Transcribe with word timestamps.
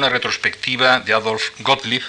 una 0.00 0.08
retrospectiva 0.08 1.00
de 1.00 1.12
Adolf 1.12 1.50
Gottlieb, 1.58 2.02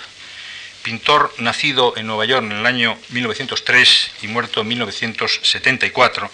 pintor 0.82 1.34
nacido 1.40 1.94
en 1.98 2.08
Nueva 2.08 2.24
York 2.24 2.46
en 2.46 2.54
el 2.54 2.66
año 2.66 2.98
1903 3.10 4.12
y 4.22 4.28
muerto 4.28 4.62
en 4.62 4.70
1974, 4.70 6.32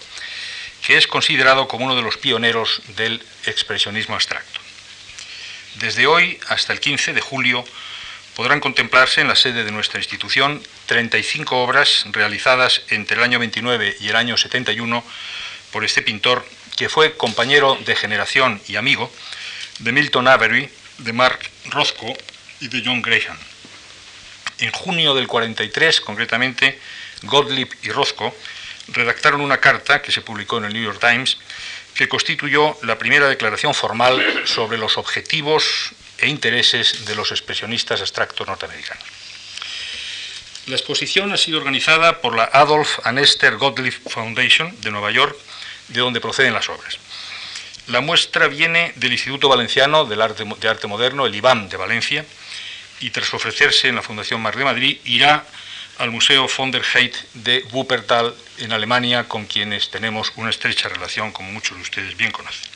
que 0.86 0.96
es 0.96 1.08
considerado 1.08 1.66
como 1.66 1.86
uno 1.86 1.96
de 1.96 2.02
los 2.02 2.16
pioneros 2.16 2.80
del 2.96 3.20
expresionismo 3.44 4.14
abstracto. 4.14 4.60
Desde 5.80 6.06
hoy 6.06 6.38
hasta 6.46 6.72
el 6.72 6.78
15 6.78 7.12
de 7.12 7.20
julio 7.20 7.64
podrán 8.36 8.60
contemplarse 8.60 9.20
en 9.20 9.26
la 9.26 9.34
sede 9.34 9.64
de 9.64 9.72
nuestra 9.72 9.98
institución 9.98 10.62
35 10.86 11.56
obras 11.56 12.06
realizadas 12.12 12.82
entre 12.90 13.16
el 13.16 13.24
año 13.24 13.40
29 13.40 13.96
y 13.98 14.10
el 14.10 14.14
año 14.14 14.36
71 14.36 15.04
por 15.72 15.84
este 15.84 16.02
pintor, 16.02 16.46
que 16.76 16.88
fue 16.88 17.16
compañero 17.16 17.76
de 17.84 17.96
generación 17.96 18.62
y 18.68 18.76
amigo 18.76 19.12
de 19.80 19.90
Milton 19.90 20.28
Avery, 20.28 20.70
de 20.98 21.12
Mark 21.12 21.38
Rothko 21.66 22.16
y 22.60 22.68
de 22.68 22.82
John 22.84 23.02
Graham. 23.02 23.38
En 24.58 24.72
junio 24.72 25.14
del 25.14 25.28
43, 25.28 26.00
concretamente, 26.00 26.78
Gottlieb 27.22 27.68
y 27.82 27.90
Rothko 27.90 28.34
redactaron 28.88 29.40
una 29.40 29.58
carta 29.58 30.02
que 30.02 30.12
se 30.12 30.22
publicó 30.22 30.58
en 30.58 30.64
el 30.64 30.72
New 30.72 30.82
York 30.82 31.00
Times 31.00 31.38
que 31.94 32.08
constituyó 32.08 32.76
la 32.82 32.98
primera 32.98 33.28
declaración 33.28 33.74
formal 33.74 34.24
sobre 34.46 34.78
los 34.78 34.98
objetivos 34.98 35.92
e 36.18 36.28
intereses 36.28 37.06
de 37.06 37.14
los 37.14 37.30
expresionistas 37.30 38.00
abstractos 38.00 38.46
norteamericanos. 38.46 39.04
La 40.66 40.76
exposición 40.76 41.32
ha 41.32 41.36
sido 41.36 41.58
organizada 41.58 42.20
por 42.20 42.36
la 42.36 42.44
Adolf 42.52 42.98
and 43.04 43.18
Esther 43.18 43.56
Gottlieb 43.56 43.94
Foundation 44.10 44.78
de 44.80 44.90
Nueva 44.90 45.10
York, 45.10 45.36
de 45.88 46.00
donde 46.00 46.20
proceden 46.20 46.54
las 46.54 46.68
obras. 46.68 46.98
La 47.88 48.02
muestra 48.02 48.48
viene 48.48 48.92
del 48.96 49.12
Instituto 49.12 49.48
Valenciano 49.48 50.04
de 50.04 50.22
Arte 50.22 50.86
Moderno, 50.86 51.24
el 51.24 51.34
IBAM 51.34 51.70
de 51.70 51.78
Valencia, 51.78 52.22
y 53.00 53.08
tras 53.08 53.32
ofrecerse 53.32 53.88
en 53.88 53.94
la 53.94 54.02
Fundación 54.02 54.42
Mar 54.42 54.56
de 54.56 54.64
Madrid, 54.64 54.98
irá 55.06 55.46
al 55.96 56.10
Museo 56.10 56.46
von 56.54 56.70
der 56.70 56.82
Heydt 56.84 57.16
de 57.32 57.64
Wuppertal 57.72 58.34
en 58.58 58.72
Alemania, 58.72 59.24
con 59.24 59.46
quienes 59.46 59.90
tenemos 59.90 60.32
una 60.36 60.50
estrecha 60.50 60.90
relación, 60.90 61.32
como 61.32 61.50
muchos 61.50 61.78
de 61.78 61.82
ustedes 61.82 62.14
bien 62.14 62.30
conocen. 62.30 62.70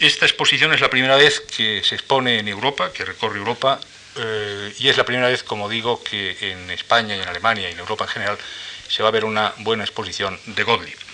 Esta 0.00 0.26
exposición 0.26 0.74
es 0.74 0.82
la 0.82 0.90
primera 0.90 1.16
vez 1.16 1.40
que 1.40 1.82
se 1.82 1.94
expone 1.94 2.40
en 2.40 2.48
Europa, 2.48 2.92
que 2.92 3.06
recorre 3.06 3.38
Europa, 3.38 3.80
eh, 4.16 4.74
y 4.78 4.88
es 4.88 4.98
la 4.98 5.04
primera 5.04 5.28
vez, 5.28 5.42
como 5.42 5.66
digo, 5.66 6.04
que 6.04 6.36
en 6.42 6.70
España 6.70 7.16
y 7.16 7.20
en 7.20 7.28
Alemania 7.28 7.70
y 7.70 7.72
en 7.72 7.78
Europa 7.78 8.04
en 8.04 8.10
general 8.10 8.38
se 8.86 9.02
va 9.02 9.08
a 9.08 9.12
ver 9.12 9.24
una 9.24 9.54
buena 9.60 9.84
exposición 9.84 10.38
de 10.44 10.62
Gottlieb. 10.62 11.07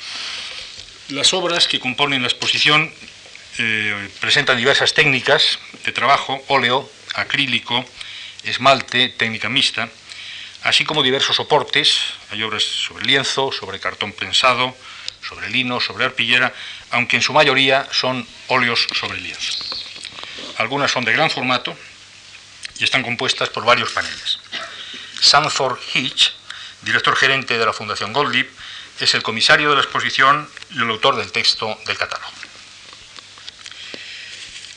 Las 1.09 1.35
obras 1.35 1.69
que 1.69 1.81
componen 1.81 2.23
la 2.23 2.29
exposición 2.29 2.91
eh, 3.59 4.09
presentan 4.21 4.57
diversas 4.57 4.95
técnicas 4.95 5.59
de 5.85 5.93
trabajo, 5.93 6.43
óleo, 6.49 6.91
acrílico, 7.15 7.85
esmalte, 8.43 9.11
técnica 9.11 9.51
mixta, 9.51 9.91
así 10.63 10.87
como 10.87 11.03
diversos 11.03 11.37
soportes, 11.37 12.01
hay 12.31 12.43
obras 12.43 12.63
sobre 12.63 13.05
lienzo, 13.05 13.53
sobre 13.53 13.81
cartón 13.81 14.13
prensado, 14.13 14.75
sobre 15.21 15.51
lino, 15.51 15.79
sobre 15.79 16.07
arpillera, 16.07 16.55
aunque 16.91 17.17
en 17.17 17.23
su 17.23 17.35
mayoría 17.35 17.87
son 17.93 18.27
óleos 18.49 18.87
sobre 18.95 19.21
lienzo. 19.21 19.53
Algunas 20.57 20.91
son 20.91 21.05
de 21.05 21.13
gran 21.13 21.31
formato 21.31 21.77
y 22.79 22.85
están 22.85 23.03
compuestas 23.03 23.51
por 23.51 23.67
varios 23.67 23.91
paneles. 23.93 24.39
Sanford 25.21 25.79
Hitch, 25.93 26.33
director 26.81 27.15
gerente 27.15 27.59
de 27.59 27.67
la 27.67 27.75
Fundación 27.75 28.15
Gottlieb, 28.15 28.49
es 29.01 29.15
el 29.15 29.23
comisario 29.23 29.71
de 29.71 29.77
la 29.77 29.83
exposición 29.83 30.49
y 30.71 30.79
el 30.79 30.91
autor 30.91 31.17
del 31.17 31.33
texto 31.33 31.79
del 31.87 31.97
catálogo. 31.97 32.31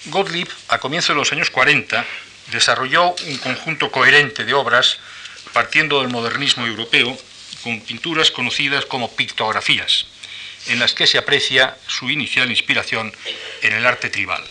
Gottlieb, 0.05 0.47
a 0.69 0.79
comienzos 0.79 1.09
de 1.09 1.19
los 1.19 1.31
años 1.31 1.49
40, 1.49 2.05
desarrolló 2.51 3.11
un 3.11 3.38
conjunto 3.38 3.91
coherente 3.91 4.45
de 4.45 4.53
obras 4.53 4.99
partiendo 5.53 5.99
del 6.01 6.09
modernismo 6.09 6.65
europeo, 6.65 7.17
con 7.63 7.81
pinturas 7.81 8.31
conocidas 8.31 8.85
como 8.85 9.15
pictografías, 9.15 10.06
en 10.67 10.79
las 10.79 10.94
que 10.94 11.07
se 11.07 11.17
aprecia 11.17 11.75
su 11.88 12.09
inicial 12.09 12.50
inspiración 12.50 13.13
en 13.61 13.73
el 13.73 13.85
arte 13.85 14.09
tribal. 14.09 14.44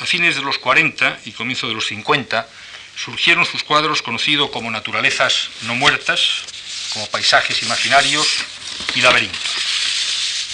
A 0.00 0.06
fines 0.06 0.34
de 0.34 0.42
los 0.42 0.58
40 0.58 1.20
y 1.24 1.32
comienzo 1.32 1.68
de 1.68 1.74
los 1.74 1.86
50 1.86 2.48
surgieron 2.96 3.44
sus 3.44 3.62
cuadros 3.62 4.02
conocidos 4.02 4.50
como 4.50 4.70
naturalezas 4.70 5.50
no 5.62 5.74
muertas, 5.74 6.44
como 6.94 7.06
paisajes 7.08 7.62
imaginarios 7.62 8.44
y 8.94 9.00
laberintos. 9.00 9.42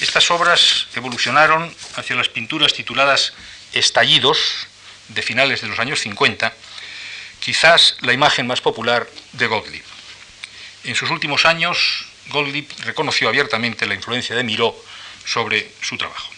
Estas 0.01 0.31
obras 0.31 0.87
evolucionaron 0.97 1.73
hacia 1.97 2.17
las 2.17 2.31
pinturas 2.31 2.73
tituladas 2.73 3.35
Estallidos, 3.75 4.67
de 5.09 5.23
finales 5.23 5.61
de 5.61 5.69
los 5.69 5.79
años 5.79 6.01
50, 6.01 6.53
quizás 7.41 7.97
la 8.01 8.13
imagen 8.13 8.47
más 8.47 8.61
popular 8.61 9.09
de 9.33 9.47
Gottlieb. 9.47 9.85
En 10.85 10.95
sus 10.95 11.11
últimos 11.11 11.45
años, 11.45 12.07
Gottlieb 12.29 12.67
reconoció 12.85 13.29
abiertamente 13.29 13.87
la 13.87 13.95
influencia 13.95 14.35
de 14.35 14.43
Miró 14.43 14.75
sobre 15.27 15.71
su 15.83 15.99
trabajo. 15.99 16.31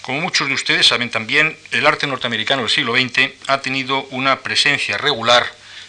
Como 0.00 0.22
muchos 0.22 0.48
de 0.48 0.54
ustedes 0.54 0.86
saben 0.86 1.10
también, 1.10 1.56
el 1.72 1.86
arte 1.86 2.06
norteamericano 2.06 2.62
del 2.62 2.70
siglo 2.70 2.94
XX 2.94 3.32
ha 3.48 3.60
tenido 3.60 4.04
una 4.04 4.40
presencia 4.40 4.96
regular 4.96 5.46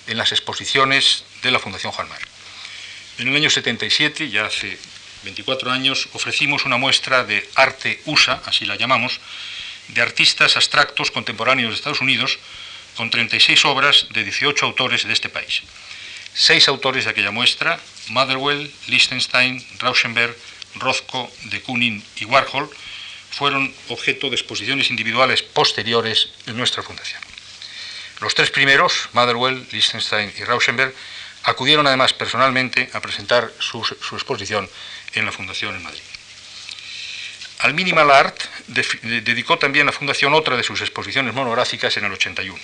en 0.08 0.18
las 0.18 0.34
exposiciones 0.34 1.24
de 1.42 1.52
la 1.52 1.60
Fundación 1.60 1.92
Juan 1.92 2.10
Mar. 2.10 2.22
En 3.18 3.28
el 3.28 3.36
año 3.36 3.50
77, 3.50 4.30
ya 4.30 4.46
hace 4.46 4.78
24 5.24 5.72
años, 5.72 6.10
ofrecimos 6.14 6.66
una 6.66 6.78
muestra 6.78 7.24
de 7.24 7.48
arte 7.56 8.02
USA, 8.06 8.42
así 8.46 8.66
la 8.66 8.76
llamamos, 8.76 9.20
de 9.90 10.02
artistas 10.02 10.56
abstractos 10.56 11.12
contemporáneos 11.12 11.72
de 11.72 11.76
Estados 11.76 12.02
Unidos, 12.02 12.40
con 12.96 13.10
36 13.10 13.66
obras 13.66 14.08
de 14.12 14.24
18 14.24 14.66
autores 14.66 15.06
de 15.06 15.14
este 15.14 15.30
país. 15.30 15.62
Seis 16.34 16.68
autores 16.68 17.06
de 17.06 17.12
aquella 17.12 17.32
muestra, 17.32 17.80
Motherwell, 18.08 18.72
Liechtenstein, 18.88 19.64
Rauschenberg, 19.80 20.36
Rothko, 20.76 21.32
de 21.46 21.62
Kooning 21.62 22.04
y 22.18 22.26
Warhol, 22.26 22.70
fueron 23.32 23.74
objeto 23.90 24.30
de 24.30 24.36
exposiciones 24.36 24.90
individuales 24.90 25.42
posteriores 25.42 26.30
en 26.48 26.58
nuestra 26.58 26.84
fundación. 26.84 27.22
Los 28.20 28.36
tres 28.36 28.52
primeros, 28.52 29.10
Motherwell, 29.14 29.68
Liechtenstein 29.72 30.34
y 30.38 30.44
Rauschenberg, 30.44 30.94
acudieron 31.44 31.88
además 31.88 32.14
personalmente 32.14 32.90
a 32.94 33.00
presentar 33.00 33.52
su, 33.60 33.84
su 33.84 34.16
exposición 34.16 34.70
en 35.14 35.26
la 35.26 35.32
Fundación 35.32 35.76
en 35.76 35.84
Madrid. 35.84 36.02
Al 37.60 37.74
Minimal 37.74 38.10
Art 38.10 38.42
dedicó 38.68 39.58
también 39.58 39.86
la 39.86 39.92
Fundación 39.92 40.34
otra 40.34 40.58
de 40.58 40.64
sus 40.64 40.82
exposiciones 40.82 41.34
monográficas 41.34 41.96
en 41.98 42.06
el 42.06 42.12
81, 42.14 42.60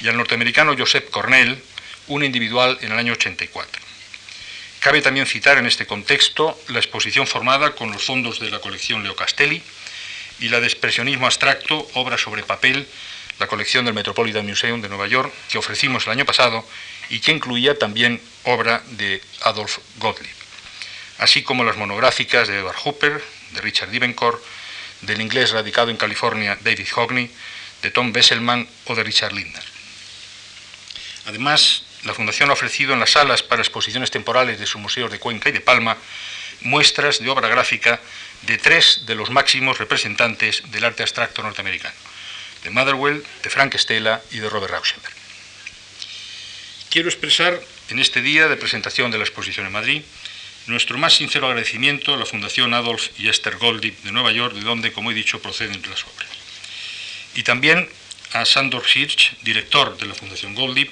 y 0.00 0.08
al 0.08 0.16
norteamericano 0.16 0.74
Joseph 0.78 1.10
Cornell 1.10 1.62
una 2.06 2.24
individual 2.24 2.78
en 2.80 2.92
el 2.92 2.98
año 2.98 3.12
84. 3.12 3.82
Cabe 4.80 5.02
también 5.02 5.26
citar 5.26 5.58
en 5.58 5.66
este 5.66 5.86
contexto 5.86 6.58
la 6.68 6.78
exposición 6.78 7.26
formada 7.26 7.74
con 7.74 7.90
los 7.90 8.04
fondos 8.04 8.38
de 8.40 8.50
la 8.50 8.60
colección 8.60 9.02
Leo 9.02 9.16
Castelli 9.16 9.62
y 10.40 10.48
la 10.48 10.60
de 10.60 10.66
expresionismo 10.66 11.26
abstracto, 11.26 11.88
obra 11.94 12.16
sobre 12.16 12.44
papel, 12.44 12.86
la 13.38 13.46
colección 13.46 13.84
del 13.84 13.94
Metropolitan 13.94 14.46
Museum 14.46 14.80
de 14.80 14.88
Nueva 14.88 15.06
York, 15.06 15.32
que 15.50 15.58
ofrecimos 15.58 16.06
el 16.06 16.12
año 16.12 16.24
pasado 16.24 16.64
y 17.10 17.20
que 17.20 17.32
incluía 17.32 17.78
también 17.78 18.20
obra 18.44 18.82
de 18.90 19.22
Adolf 19.42 19.78
Gottlieb, 19.98 20.34
así 21.18 21.42
como 21.42 21.64
las 21.64 21.76
monográficas 21.76 22.48
de 22.48 22.58
Edward 22.58 22.76
Hooper, 22.76 23.22
de 23.52 23.60
Richard 23.60 23.90
Divencore, 23.90 24.38
del 25.02 25.20
inglés 25.20 25.50
radicado 25.50 25.90
en 25.90 25.96
California 25.96 26.58
David 26.60 26.88
Hockney, 26.92 27.30
de 27.82 27.90
Tom 27.90 28.12
Besselman 28.12 28.68
o 28.86 28.94
de 28.94 29.04
Richard 29.04 29.32
Lindner. 29.32 29.64
Además, 31.26 31.84
la 32.04 32.14
Fundación 32.14 32.50
ha 32.50 32.54
ofrecido 32.54 32.94
en 32.94 33.00
las 33.00 33.10
salas 33.10 33.42
para 33.42 33.62
exposiciones 33.62 34.10
temporales 34.10 34.58
de 34.58 34.66
sus 34.66 34.80
museos 34.80 35.10
de 35.10 35.18
Cuenca 35.18 35.48
y 35.48 35.52
de 35.52 35.60
Palma 35.60 35.96
muestras 36.62 37.20
de 37.20 37.28
obra 37.28 37.48
gráfica 37.48 38.00
de 38.42 38.58
tres 38.58 39.02
de 39.06 39.14
los 39.14 39.30
máximos 39.30 39.78
representantes 39.78 40.62
del 40.70 40.84
arte 40.84 41.02
abstracto 41.02 41.42
norteamericano, 41.42 41.94
de 42.64 42.70
Motherwell, 42.70 43.24
de 43.42 43.50
Frank 43.50 43.74
Stella 43.76 44.22
y 44.30 44.38
de 44.38 44.48
Robert 44.48 44.72
Rauschenberg. 44.72 45.14
Quiero 46.90 47.10
expresar 47.10 47.60
en 47.90 47.98
este 47.98 48.22
día 48.22 48.48
de 48.48 48.56
presentación 48.56 49.10
de 49.10 49.18
la 49.18 49.24
exposición 49.24 49.66
en 49.66 49.72
Madrid 49.72 50.02
nuestro 50.68 50.96
más 50.96 51.14
sincero 51.14 51.46
agradecimiento 51.46 52.14
a 52.14 52.16
la 52.16 52.24
Fundación 52.24 52.72
Adolf 52.72 53.08
y 53.18 53.28
Esther 53.28 53.56
Goldie 53.56 53.94
de 54.04 54.12
Nueva 54.12 54.32
York, 54.32 54.54
de 54.54 54.62
donde, 54.62 54.92
como 54.92 55.10
he 55.10 55.14
dicho, 55.14 55.40
proceden 55.40 55.82
las 55.90 56.04
obras. 56.04 56.28
Y 57.34 57.42
también 57.42 57.88
a 58.32 58.46
Sandor 58.46 58.84
Hirsch, 58.86 59.36
director 59.42 59.98
de 59.98 60.06
la 60.06 60.14
Fundación 60.14 60.54
Goldie, 60.54 60.90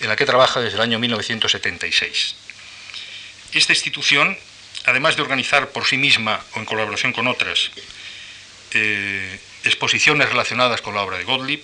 en 0.00 0.08
la 0.08 0.14
que 0.14 0.26
trabaja 0.26 0.60
desde 0.60 0.76
el 0.76 0.82
año 0.82 1.00
1976. 1.00 2.36
Esta 3.52 3.72
institución, 3.72 4.38
además 4.84 5.16
de 5.16 5.22
organizar 5.22 5.70
por 5.70 5.86
sí 5.86 5.96
misma 5.96 6.40
o 6.54 6.60
en 6.60 6.66
colaboración 6.66 7.12
con 7.12 7.26
otras 7.26 7.72
eh, 8.74 9.40
exposiciones 9.64 10.28
relacionadas 10.28 10.80
con 10.82 10.94
la 10.94 11.02
obra 11.02 11.18
de 11.18 11.24
Gottlieb, 11.24 11.62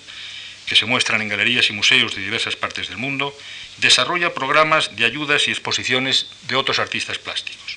que 0.67 0.77
se 0.77 0.85
muestran 0.85 1.23
en 1.23 1.29
galerías 1.29 1.71
y 1.71 1.73
museos 1.73 2.15
de 2.15 2.23
diversas 2.23 2.55
partes 2.55 2.89
del 2.89 2.99
mundo, 2.99 3.35
desarrolla 3.81 4.35
programas 4.35 4.95
de 4.97 5.05
ayudas 5.05 5.49
y 5.49 5.51
exposiciones 5.51 6.27
de 6.49 6.57
otros 6.57 6.79
artistas 6.79 7.19
plásticos. 7.19 7.77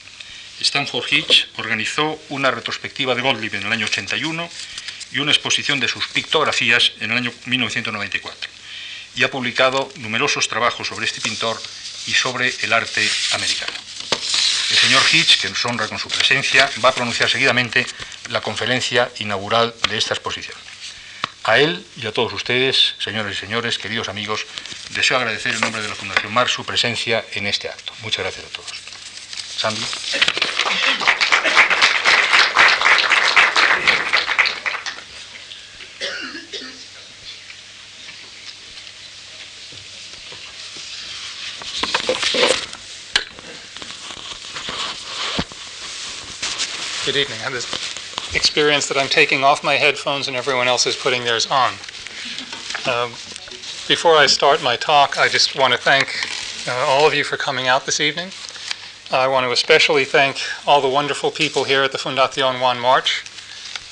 Stanford 0.60 1.06
Hitch 1.12 1.48
organizó 1.58 2.20
una 2.30 2.52
retrospectiva 2.52 3.16
de 3.16 3.22
Gottlieb 3.22 3.56
en 3.56 3.66
el 3.66 3.72
año 3.72 3.86
81 3.86 4.50
y 5.12 5.20
una 5.20 5.32
exposición 5.32 5.80
de 5.80 5.88
sus 5.88 6.08
pictografías 6.08 6.94
en 7.00 7.12
el 7.12 7.18
año 7.18 7.34
1994. 7.46 8.50
Y 9.16 9.24
ha 9.24 9.32
publicado 9.32 9.92
numerosos 9.98 10.48
trabajos 10.48 10.88
sobre 10.88 11.06
este 11.06 11.22
pintor 11.22 11.60
y 12.08 12.14
sobre 12.14 12.54
el 12.62 12.74
arte 12.74 13.08
americano. 13.34 13.74
El 14.70 14.78
señor 14.78 15.02
Hitch, 15.12 15.42
que 15.42 15.50
nos 15.50 15.66
honra 15.66 15.88
con 15.88 16.00
su 16.00 16.08
presencia, 16.08 16.70
va 16.84 16.90
a 16.90 16.96
pronunciar 16.96 17.30
seguidamente 17.30 17.86
la 18.30 18.42
conferencia 18.42 19.12
inaugural 19.20 19.74
de 19.90 19.98
esta 19.98 20.14
exposición. 20.14 20.56
A 21.44 21.58
él 21.58 21.84
y 21.98 22.06
a 22.06 22.12
todos 22.12 22.34
ustedes, 22.34 22.94
señores 23.00 23.36
y 23.36 23.40
señores, 23.40 23.80
queridos 23.80 24.10
amigos, 24.10 24.46
deseo 24.92 25.18
agradecer 25.18 25.56
en 25.56 25.62
nombre 25.62 25.82
de 25.82 25.90
la 25.90 25.96
Fundación 25.96 26.32
Mar 26.34 26.48
su 26.50 26.64
presencia 26.64 27.26
en 27.34 27.48
este 27.48 27.68
acto. 27.68 27.94
Muchas 28.02 28.24
gracias 28.24 28.46
a 28.46 28.50
todos. 28.50 28.72
Sandy. 29.58 29.82
Good 47.04 47.16
evening. 47.16 48.01
Experience 48.34 48.88
that 48.88 48.98
I'm 48.98 49.10
taking 49.10 49.44
off 49.44 49.64
my 49.64 49.76
headphones 49.76 50.28
and 50.28 50.38
everyone 50.38 50.68
else 50.68 50.88
is 50.88 50.96
putting 50.96 51.24
theirs 51.24 51.48
on. 51.48 51.74
Um, 52.88 53.12
before 53.88 54.16
I 54.16 54.26
start 54.28 54.64
my 54.64 54.78
talk, 54.78 55.18
I 55.18 55.28
just 55.28 55.58
want 55.58 55.74
to 55.74 55.80
thank 55.80 56.08
uh, 56.68 56.86
all 56.88 57.06
of 57.06 57.14
you 57.14 57.24
for 57.24 57.36
coming 57.36 57.68
out 57.68 57.86
this 57.86 58.00
evening. 58.00 58.30
I 59.12 59.28
want 59.28 59.46
to 59.46 59.52
especially 59.52 60.06
thank 60.06 60.40
all 60.66 60.80
the 60.80 60.88
wonderful 60.88 61.32
people 61.32 61.66
here 61.66 61.84
at 61.84 61.92
the 61.92 61.98
Fundación 61.98 62.62
Juan 62.62 62.80
March, 62.80 63.26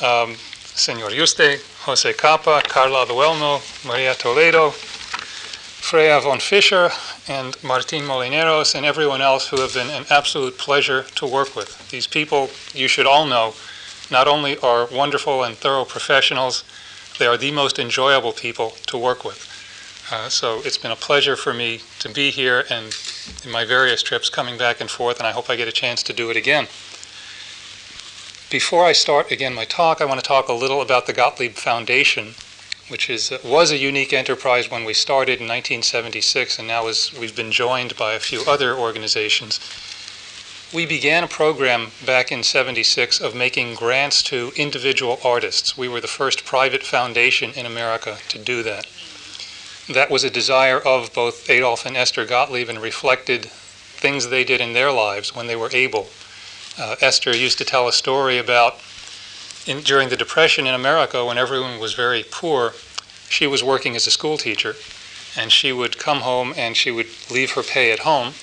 um, 0.02 0.36
Senor 0.64 1.10
Yuste, 1.10 1.60
Jose 1.84 2.14
Capa, 2.14 2.62
Carla 2.66 3.06
Duelmo, 3.06 3.60
Maria 3.86 4.14
Toledo, 4.14 4.70
Freya 4.70 6.22
von 6.22 6.40
Fischer, 6.40 6.92
and 7.28 7.62
Martin 7.62 8.04
Molineros, 8.04 8.76
and 8.76 8.86
everyone 8.86 9.22
else 9.22 9.50
who 9.50 9.60
have 9.60 9.74
been 9.74 9.90
an 9.90 10.06
absolute 10.10 10.58
pleasure 10.58 11.04
to 11.16 11.28
work 11.28 11.56
with. 11.56 11.90
These 11.90 12.08
people, 12.08 12.50
you 12.74 12.88
should 12.88 13.06
all 13.06 13.26
know, 13.26 13.54
not 14.12 14.28
only 14.28 14.58
are 14.60 14.88
wonderful 14.88 15.44
and 15.44 15.56
thorough 15.56 15.86
professionals, 15.86 16.64
they 17.18 17.28
are 17.28 17.38
the 17.38 17.52
most 17.52 17.80
enjoyable 17.80 18.32
people 18.32 18.72
to 18.88 18.98
work 18.98 19.24
with. 19.24 19.48
Uh, 20.12 20.28
so 20.28 20.62
it's 20.66 20.78
been 20.78 20.92
a 20.92 20.96
pleasure 20.96 21.36
for 21.36 21.54
me 21.54 21.82
to 22.00 22.10
be 22.10 22.32
here 22.32 22.66
and 22.70 22.98
in 23.44 23.52
my 23.52 23.64
various 23.64 24.02
trips 24.02 24.30
coming 24.30 24.58
back 24.58 24.82
and 24.82 24.90
forth, 24.90 25.20
and 25.20 25.28
I 25.28 25.32
hope 25.32 25.50
I 25.50 25.56
get 25.56 25.68
a 25.68 25.72
chance 25.72 26.02
to 26.04 26.14
do 26.14 26.32
it 26.32 26.38
again. 26.38 26.68
Before 28.50 28.86
I 28.86 28.94
start 28.94 29.30
again 29.32 29.54
my 29.54 29.66
talk, 29.66 30.02
I 30.02 30.06
want 30.06 30.20
to 30.20 30.26
talk 30.26 30.50
a 30.50 30.54
little 30.54 30.82
about 30.82 31.06
the 31.06 31.14
Gottlieb 31.14 31.54
Foundation, 31.54 32.34
which 32.88 33.08
is, 33.08 33.32
was 33.44 33.70
a 33.70 33.78
unique 33.78 34.12
enterprise 34.12 34.72
when 34.72 34.84
we 34.84 34.96
started 34.96 35.40
in 35.40 35.48
1976, 35.48 36.58
and 36.58 36.68
now 36.68 36.88
is, 36.88 37.14
we've 37.14 37.36
been 37.36 37.52
joined 37.52 37.96
by 37.96 38.14
a 38.14 38.20
few 38.20 38.42
other 38.48 38.76
organizations. 38.76 39.60
We 40.74 40.86
began 40.86 41.24
a 41.24 41.28
program 41.28 41.92
back 42.06 42.32
in 42.32 42.44
76 42.44 43.20
of 43.20 43.34
making 43.34 43.76
grants 43.76 44.22
to 44.24 44.52
individual 44.56 45.20
artists. 45.24 45.78
We 45.78 45.88
were 45.88 46.02
the 46.02 46.08
first 46.08 46.46
private 46.46 46.84
foundation 46.84 47.52
in 47.56 47.66
America 47.66 48.20
to 48.30 48.38
do 48.38 48.62
that 48.64 48.86
that 49.90 50.12
was 50.12 50.24
a 50.24 50.30
desire 50.30 50.80
of 50.80 51.12
both 51.14 51.50
Adolph 51.50 51.86
and 51.86 51.98
Esther 51.98 52.26
Gottlieb 52.26 52.70
and 52.70 52.80
reflected 52.80 53.46
things 53.46 54.30
they 54.30 54.44
did 54.44 54.62
in 54.62 54.74
their 54.74 54.92
lives 54.92 55.36
when 55.36 55.48
they 55.48 55.56
were 55.56 55.72
able. 55.74 56.08
Uh, 56.78 56.96
Esther 57.02 57.36
used 57.36 57.58
to 57.58 57.66
tell 57.66 57.88
a 57.88 57.92
story 57.92 58.38
about 58.38 58.80
in, 59.66 59.82
during 59.82 60.10
the 60.10 60.16
Depression 60.16 60.68
in 60.68 60.76
America 60.76 61.26
when 61.26 61.38
everyone 61.38 61.80
was 61.80 61.96
very 61.96 62.24
poor, 62.30 62.74
she 63.30 63.48
was 63.48 63.64
working 63.64 63.96
as 63.96 64.06
a 64.06 64.12
school 64.12 64.38
teacher 64.38 64.76
and 65.36 65.52
she 65.52 65.72
would 65.72 65.98
come 65.98 66.20
home 66.20 66.54
and 66.56 66.78
she 66.78 66.92
would 66.92 67.08
leave 67.32 67.52
her 67.52 67.64
pay 67.64 67.92
at 67.92 68.00
home 68.00 68.34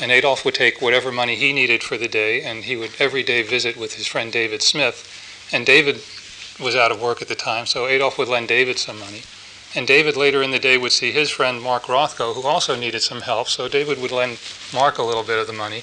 and 0.00 0.10
Adolph 0.10 0.44
would 0.44 0.54
take 0.54 0.82
whatever 0.82 1.10
money 1.12 1.36
he 1.36 1.52
needed 1.52 1.82
for 1.82 1.96
the 1.96 2.08
day 2.08 2.42
and 2.42 2.64
he 2.64 2.76
would 2.76 2.90
every 2.98 3.22
day 3.22 3.42
visit 3.42 3.76
with 3.76 3.94
his 3.94 4.06
friend 4.06 4.32
David 4.32 4.62
Smith 4.62 5.48
and 5.52 5.64
David 5.64 5.96
was 6.58 6.76
out 6.76 6.92
of 6.92 7.00
work 7.00 7.22
at 7.22 7.28
the 7.28 7.34
time 7.34 7.66
so 7.66 7.86
Adolph 7.86 8.18
would 8.18 8.28
lend 8.28 8.48
David 8.48 8.78
some 8.78 8.98
money 8.98 9.22
and 9.76 9.86
David 9.86 10.16
later 10.16 10.42
in 10.42 10.52
the 10.52 10.58
day 10.58 10.78
would 10.78 10.92
see 10.92 11.12
his 11.12 11.28
friend 11.28 11.60
Mark 11.60 11.82
Rothko, 11.82 12.34
who 12.34 12.46
also 12.46 12.74
needed 12.74 13.02
some 13.02 13.20
help. 13.20 13.46
So 13.48 13.68
David 13.68 14.00
would 14.00 14.10
lend 14.10 14.38
Mark 14.72 14.96
a 14.96 15.02
little 15.02 15.22
bit 15.22 15.38
of 15.38 15.46
the 15.46 15.52
money. 15.52 15.82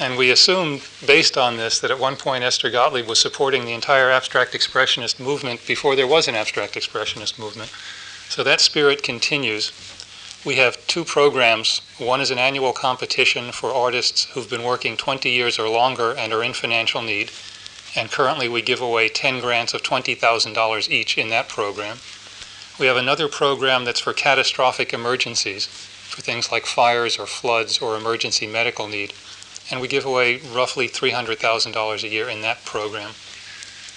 And 0.00 0.18
we 0.18 0.32
assumed, 0.32 0.82
based 1.06 1.38
on 1.38 1.56
this, 1.56 1.78
that 1.78 1.92
at 1.92 2.00
one 2.00 2.16
point 2.16 2.42
Esther 2.42 2.68
Gottlieb 2.68 3.06
was 3.06 3.20
supporting 3.20 3.64
the 3.64 3.74
entire 3.74 4.10
abstract 4.10 4.54
expressionist 4.54 5.20
movement 5.20 5.64
before 5.68 5.94
there 5.94 6.06
was 6.06 6.26
an 6.26 6.34
abstract 6.34 6.74
expressionist 6.74 7.38
movement. 7.38 7.70
So 8.28 8.42
that 8.42 8.60
spirit 8.60 9.04
continues. 9.04 9.70
We 10.44 10.54
have 10.54 10.86
two 10.86 11.04
programs. 11.04 11.80
One 11.98 12.20
is 12.20 12.30
an 12.30 12.38
annual 12.38 12.72
competition 12.72 13.50
for 13.50 13.74
artists 13.74 14.26
who've 14.26 14.48
been 14.48 14.62
working 14.62 14.96
20 14.96 15.28
years 15.28 15.58
or 15.58 15.68
longer 15.68 16.14
and 16.16 16.32
are 16.32 16.44
in 16.44 16.52
financial 16.52 17.02
need. 17.02 17.32
And 17.96 18.10
currently 18.10 18.48
we 18.48 18.62
give 18.62 18.80
away 18.80 19.08
10 19.08 19.40
grants 19.40 19.74
of 19.74 19.82
$20,000 19.82 20.90
each 20.90 21.18
in 21.18 21.28
that 21.30 21.48
program. 21.48 21.98
We 22.78 22.86
have 22.86 22.96
another 22.96 23.26
program 23.26 23.84
that's 23.84 23.98
for 23.98 24.12
catastrophic 24.12 24.94
emergencies, 24.94 25.66
for 25.66 26.22
things 26.22 26.52
like 26.52 26.66
fires 26.66 27.18
or 27.18 27.26
floods 27.26 27.80
or 27.80 27.96
emergency 27.96 28.46
medical 28.46 28.86
need. 28.86 29.14
And 29.72 29.80
we 29.80 29.88
give 29.88 30.06
away 30.06 30.38
roughly 30.38 30.88
$300,000 30.88 32.04
a 32.04 32.08
year 32.08 32.28
in 32.28 32.42
that 32.42 32.64
program. 32.64 33.10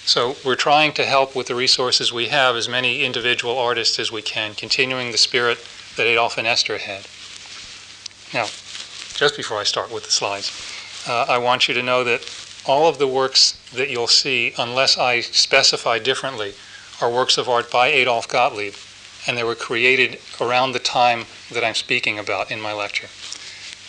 So 0.05 0.35
we're 0.43 0.55
trying 0.55 0.93
to 0.93 1.05
help 1.05 1.35
with 1.35 1.45
the 1.45 1.55
resources 1.55 2.11
we 2.11 2.29
have 2.29 2.55
as 2.55 2.67
many 2.67 3.03
individual 3.03 3.59
artists 3.59 3.99
as 3.99 4.11
we 4.11 4.23
can, 4.23 4.55
continuing 4.55 5.11
the 5.11 5.19
spirit 5.19 5.59
that 5.95 6.07
Adolph 6.07 6.37
and 6.37 6.47
Esther 6.47 6.77
had. 6.77 7.05
Now, 8.33 8.45
just 9.17 9.35
before 9.35 9.59
I 9.59 9.63
start 9.63 9.91
with 9.91 10.05
the 10.05 10.11
slides, 10.11 10.51
uh, 11.07 11.25
I 11.27 11.37
want 11.37 11.67
you 11.67 11.73
to 11.73 11.83
know 11.83 12.03
that 12.03 12.21
all 12.65 12.87
of 12.87 12.97
the 12.97 13.07
works 13.07 13.57
that 13.73 13.89
you'll 13.89 14.07
see, 14.07 14.53
unless 14.57 14.97
I 14.97 15.21
specify 15.21 15.99
differently, 15.99 16.53
are 17.01 17.09
works 17.09 17.37
of 17.37 17.49
art 17.49 17.71
by 17.71 17.87
Adolph 17.87 18.27
Gottlieb, 18.27 18.75
and 19.27 19.37
they 19.37 19.43
were 19.43 19.55
created 19.55 20.19
around 20.39 20.71
the 20.71 20.79
time 20.79 21.25
that 21.51 21.63
I'm 21.63 21.75
speaking 21.75 22.19
about 22.19 22.51
in 22.51 22.61
my 22.61 22.73
lecture. 22.73 23.07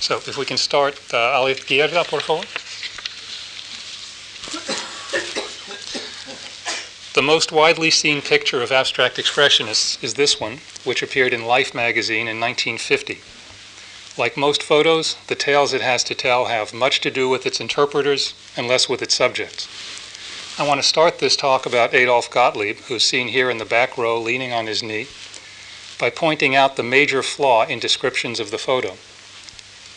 So 0.01 0.17
if 0.17 0.37
we 0.37 0.45
can 0.45 0.57
start, 0.57 0.99
uh, 1.13 1.17
a 1.17 1.55
izquierda, 1.55 2.05
por 2.05 2.21
favor. 2.21 2.43
The 7.15 7.21
most 7.21 7.53
widely 7.53 7.91
seen 7.91 8.23
picture 8.23 8.63
of 8.63 8.73
abstract 8.73 9.19
expressionists 9.19 10.03
is 10.03 10.15
this 10.15 10.41
one, 10.41 10.61
which 10.83 11.03
appeared 11.03 11.35
in 11.35 11.45
Life 11.45 11.75
magazine 11.75 12.27
in 12.27 12.41
1950. 12.41 13.21
Like 14.17 14.35
most 14.35 14.63
photos, 14.63 15.17
the 15.27 15.35
tales 15.35 15.75
it 15.75 15.83
has 15.83 16.03
to 16.05 16.15
tell 16.15 16.47
have 16.47 16.73
much 16.73 17.03
to 17.03 17.11
do 17.11 17.29
with 17.29 17.45
its 17.45 17.61
interpreters 17.61 18.33
and 18.57 18.67
less 18.67 18.89
with 18.89 19.03
its 19.03 19.15
subjects. 19.15 19.69
I 20.59 20.67
want 20.67 20.81
to 20.81 20.89
start 20.89 21.19
this 21.19 21.37
talk 21.37 21.67
about 21.67 21.93
Adolph 21.93 22.31
Gottlieb, 22.31 22.79
who's 22.89 23.05
seen 23.05 23.29
here 23.29 23.51
in 23.51 23.59
the 23.59 23.67
back 23.67 23.99
row 23.99 24.19
leaning 24.19 24.55
on 24.55 24.67
his 24.67 24.83
knee, 24.83 25.07
by 25.99 26.09
pointing 26.09 26.57
out 26.57 26.77
the 26.77 26.83
major 26.83 27.23
flaw 27.23 27.67
in 27.67 27.79
descriptions 27.79 28.41
of 28.41 28.51
the 28.51 28.57
photo 28.57 28.97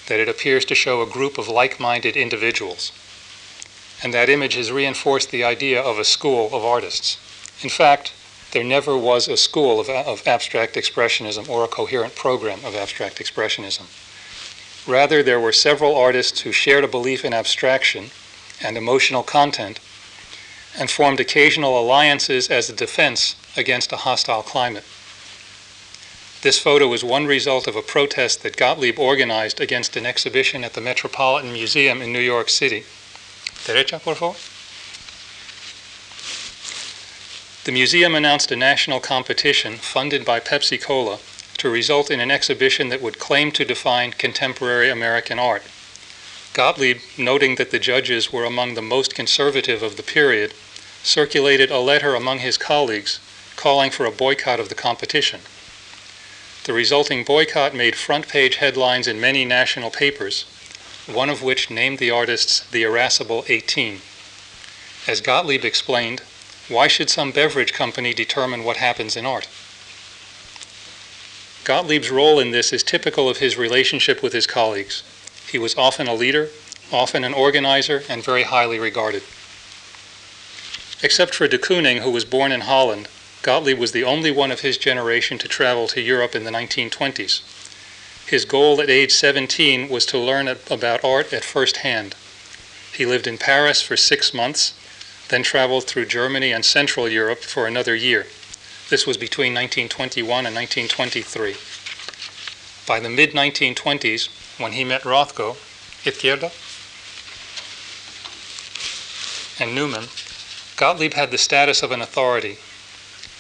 that 0.08 0.20
it 0.20 0.28
appears 0.28 0.66
to 0.66 0.76
show 0.76 1.02
a 1.02 1.10
group 1.10 1.38
of 1.38 1.48
like 1.48 1.80
minded 1.80 2.18
individuals. 2.18 2.92
And 4.04 4.14
that 4.14 4.30
image 4.30 4.56
has 4.56 4.72
reinforced 4.72 5.32
the 5.32 5.44
idea 5.44 5.82
of 5.82 5.98
a 5.98 6.04
school 6.04 6.48
of 6.54 6.64
artists. 6.64 7.18
In 7.64 7.70
fact, 7.70 8.14
there 8.52 8.64
never 8.64 8.98
was 8.98 9.28
a 9.28 9.38
school 9.38 9.80
of, 9.80 9.90
of 9.90 10.26
abstract 10.28 10.76
expressionism 10.76 11.50
or 11.50 11.64
a 11.64 11.68
coherent 11.68 12.16
program 12.16 12.64
of 12.64 12.76
abstract 12.76 13.18
expressionism. 13.18 13.86
Rather, 14.88 15.24
there 15.24 15.40
were 15.40 15.52
several 15.52 15.96
artists 15.96 16.42
who 16.42 16.52
shared 16.52 16.84
a 16.84 16.88
belief 16.88 17.26
in 17.26 17.34
abstraction 17.34 18.12
and 18.62 18.78
emotional 18.78 19.24
content 19.24 19.80
and 20.78 20.90
formed 20.90 21.20
occasional 21.20 21.80
alliances 21.80 22.50
as 22.50 22.70
a 22.70 22.74
defense 22.74 23.36
against 23.58 23.92
a 23.92 23.98
hostile 23.98 24.44
climate. 24.44 24.84
This 26.42 26.60
photo 26.60 26.94
is 26.94 27.04
one 27.04 27.26
result 27.26 27.66
of 27.66 27.76
a 27.76 27.82
protest 27.82 28.44
that 28.44 28.58
Gottlieb 28.58 29.00
organized 29.00 29.60
against 29.60 29.98
an 29.98 30.06
exhibition 30.06 30.64
at 30.64 30.74
the 30.74 30.82
Metropolitan 30.82 31.52
Museum 31.52 32.02
in 32.02 32.14
New 32.14 32.20
York 32.20 32.50
City. 32.50 32.84
Derecha, 33.66 34.00
por 34.00 34.16
favor. 34.16 34.36
The 37.66 37.72
museum 37.72 38.14
announced 38.14 38.52
a 38.52 38.56
national 38.56 39.00
competition 39.00 39.78
funded 39.78 40.24
by 40.24 40.40
Pepsi 40.40 40.80
Cola 40.80 41.18
to 41.58 41.70
result 41.70 42.12
in 42.12 42.20
an 42.20 42.30
exhibition 42.30 42.90
that 42.90 43.02
would 43.02 43.18
claim 43.18 43.52
to 43.54 43.66
define 43.66 44.12
contemporary 44.12 44.92
American 44.92 45.40
art. 45.40 45.64
Gottlieb, 46.54 47.00
noting 47.18 47.56
that 47.56 47.72
the 47.72 47.80
judges 47.80 48.32
were 48.32 48.46
among 48.46 48.76
the 48.76 48.84
most 48.84 49.16
conservative 49.16 49.82
of 49.82 49.98
the 49.98 50.04
period, 50.04 50.54
circulated 51.02 51.72
a 51.72 51.80
letter 51.80 52.14
among 52.14 52.40
his 52.40 52.60
colleagues 52.60 53.20
calling 53.56 53.90
for 53.90 54.06
a 54.06 54.12
boycott 54.12 54.60
of 54.60 54.70
the 54.70 54.76
competition. 54.76 55.42
The 56.66 56.74
resulting 56.74 57.24
boycott 57.24 57.74
made 57.74 57.96
front 57.96 58.28
page 58.28 58.58
headlines 58.58 59.08
in 59.08 59.20
many 59.20 59.44
national 59.44 59.90
papers, 59.90 60.46
one 61.08 61.30
of 61.30 61.44
which 61.44 61.70
named 61.70 62.00
the 62.00 62.10
artists 62.10 62.62
the 62.72 62.84
Irascible 62.84 63.46
18. 63.48 64.02
As 65.08 65.22
Gottlieb 65.22 65.64
explained, 65.64 66.22
Why 66.68 66.88
should 66.88 67.10
some 67.10 67.32
beverage 67.32 67.74
company 67.74 68.14
determine 68.14 68.64
what 68.64 68.78
happens 68.78 69.16
in 69.16 69.26
art? 69.26 69.48
Gottlieb's 71.64 72.10
role 72.10 72.40
in 72.40 72.52
this 72.52 72.74
is 72.74 72.84
typical 72.84 73.30
of 73.30 73.38
his 73.38 73.58
relationship 73.58 74.24
with 74.24 74.34
his 74.34 74.48
colleagues. 74.48 75.04
He 75.52 75.60
was 75.60 75.78
often 75.78 76.08
a 76.08 76.14
leader, 76.14 76.50
often 76.92 77.24
an 77.24 77.34
organizer, 77.34 78.04
and 78.10 78.24
very 78.24 78.44
highly 78.44 78.80
regarded. 78.80 79.24
Except 81.04 81.36
for 81.36 81.48
de 81.48 81.58
Kooning, 81.58 82.02
who 82.02 82.10
was 82.10 82.26
born 82.26 82.52
in 82.52 82.62
Holland, 82.62 83.08
Gottlieb 83.44 83.78
was 83.78 83.92
the 83.92 84.04
only 84.04 84.32
one 84.32 84.52
of 84.52 84.62
his 84.62 84.78
generation 84.78 85.38
to 85.38 85.48
travel 85.48 85.88
to 85.90 86.02
Europe 86.02 86.36
in 86.36 86.46
the 86.46 86.52
1920s. 86.52 87.42
His 88.28 88.44
goal 88.44 88.82
at 88.82 88.90
age 88.90 89.12
17 89.12 89.88
was 89.88 90.04
to 90.08 90.18
learn 90.18 90.48
about 90.48 91.04
art 91.04 91.32
at 91.32 91.46
first 91.46 91.78
hand. 91.78 92.16
He 92.92 93.06
lived 93.06 93.28
in 93.28 93.38
Paris 93.38 93.84
for 93.84 93.96
six 93.96 94.34
months, 94.34 94.74
then 95.30 95.44
traveled 95.44 95.86
through 95.86 96.08
Germany 96.08 96.52
and 96.52 96.66
Central 96.66 97.08
Europe 97.08 97.42
for 97.42 97.68
another 97.68 97.94
year. 97.94 98.26
This 98.90 99.06
was 99.06 99.18
between 99.18 99.54
1921 99.54 100.48
and 100.48 100.56
1923. 100.56 101.56
By 102.88 103.00
the 103.00 103.10
mid 103.10 103.34
1920s, 103.34 104.30
when 104.60 104.72
he 104.72 104.84
met 104.84 105.04
Rothko, 105.04 105.58
Izquierda, 106.04 106.52
and 109.60 109.76
Newman, 109.76 110.06
Gottlieb 110.78 111.14
had 111.14 111.30
the 111.30 111.38
status 111.38 111.84
of 111.84 111.92
an 111.92 112.02
authority. 112.02 112.58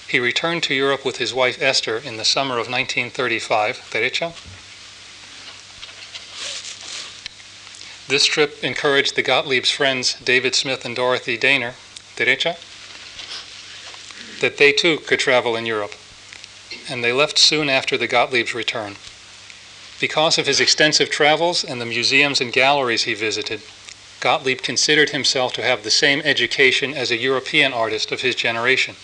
He 0.07 0.19
returned 0.19 0.61
to 0.63 0.75
Europe 0.75 1.03
with 1.03 1.17
his 1.17 1.33
wife 1.33 1.59
Esther 1.59 1.97
in 1.97 2.17
the 2.17 2.25
summer 2.25 2.59
of 2.59 2.69
1935, 2.69 3.89
Derecha. 3.91 4.33
This 8.07 8.25
trip 8.25 8.63
encouraged 8.63 9.15
the 9.15 9.23
Gottlieb's 9.23 9.71
friends 9.71 10.15
David 10.23 10.53
Smith 10.53 10.85
and 10.85 10.95
Dorothy 10.95 11.39
Dehner, 11.39 11.73
Derecha, 12.15 12.55
that 14.41 14.57
they 14.57 14.71
too 14.71 14.99
could 14.99 15.19
travel 15.19 15.55
in 15.55 15.65
Europe, 15.65 15.95
and 16.87 17.03
they 17.03 17.11
left 17.11 17.39
soon 17.39 17.67
after 17.67 17.97
the 17.97 18.07
Gottlieb's 18.07 18.53
return. 18.53 18.97
Because 19.99 20.37
of 20.37 20.45
his 20.45 20.59
extensive 20.59 21.09
travels 21.09 21.63
and 21.63 21.81
the 21.81 21.85
museums 21.85 22.39
and 22.39 22.53
galleries 22.53 23.05
he 23.05 23.15
visited, 23.15 23.61
Gottlieb 24.19 24.61
considered 24.61 25.09
himself 25.09 25.53
to 25.53 25.63
have 25.63 25.83
the 25.83 25.89
same 25.89 26.21
education 26.21 26.93
as 26.93 27.09
a 27.09 27.17
European 27.17 27.73
artist 27.73 28.11
of 28.11 28.21
his 28.21 28.35
generation. 28.35 28.95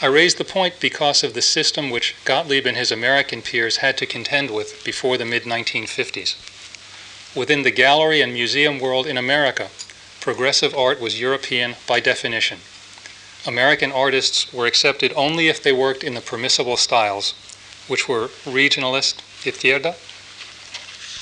I 0.00 0.06
raise 0.06 0.36
the 0.36 0.44
point 0.44 0.78
because 0.78 1.24
of 1.24 1.34
the 1.34 1.42
system 1.42 1.90
which 1.90 2.14
Gottlieb 2.24 2.64
and 2.66 2.76
his 2.76 2.92
American 2.92 3.42
peers 3.42 3.78
had 3.78 3.98
to 3.98 4.06
contend 4.06 4.52
with 4.52 4.84
before 4.84 5.16
the 5.16 5.24
mid 5.24 5.42
1950s. 5.42 6.36
Within 7.36 7.64
the 7.64 7.70
gallery 7.70 8.22
and 8.22 8.32
museum 8.32 8.78
world 8.78 9.06
in 9.06 9.18
America, 9.18 9.68
progressive 10.22 10.74
art 10.74 10.98
was 10.98 11.20
European 11.20 11.76
by 11.86 12.00
definition. 12.00 12.60
American 13.46 13.92
artists 13.92 14.50
were 14.54 14.64
accepted 14.64 15.12
only 15.14 15.48
if 15.48 15.62
they 15.62 15.70
worked 15.70 16.02
in 16.02 16.14
the 16.14 16.22
permissible 16.22 16.78
styles, 16.78 17.34
which 17.88 18.08
were 18.08 18.28
regionalist, 18.46 19.20
izquierda, 19.44 19.94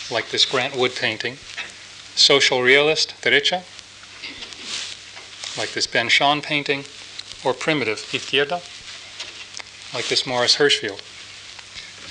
like 0.09 0.31
this 0.31 0.47
Grant 0.47 0.77
Wood 0.77 0.95
painting, 0.95 1.37
social 2.15 2.63
realist, 2.63 3.13
derecha, 3.21 3.65
like 5.59 5.73
this 5.73 5.89
Ben 5.89 6.09
Shahn 6.09 6.41
painting, 6.41 6.85
or 7.45 7.53
primitive, 7.53 8.09
izquierda, 8.15 8.63
like 9.93 10.07
this 10.07 10.25
Morris 10.25 10.59
Hirschfield. 10.59 11.03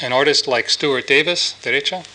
An 0.04 0.12
artist 0.12 0.46
like 0.46 0.70
Stuart 0.70 1.08
Davis, 1.08 1.56
derecha, 1.64 2.06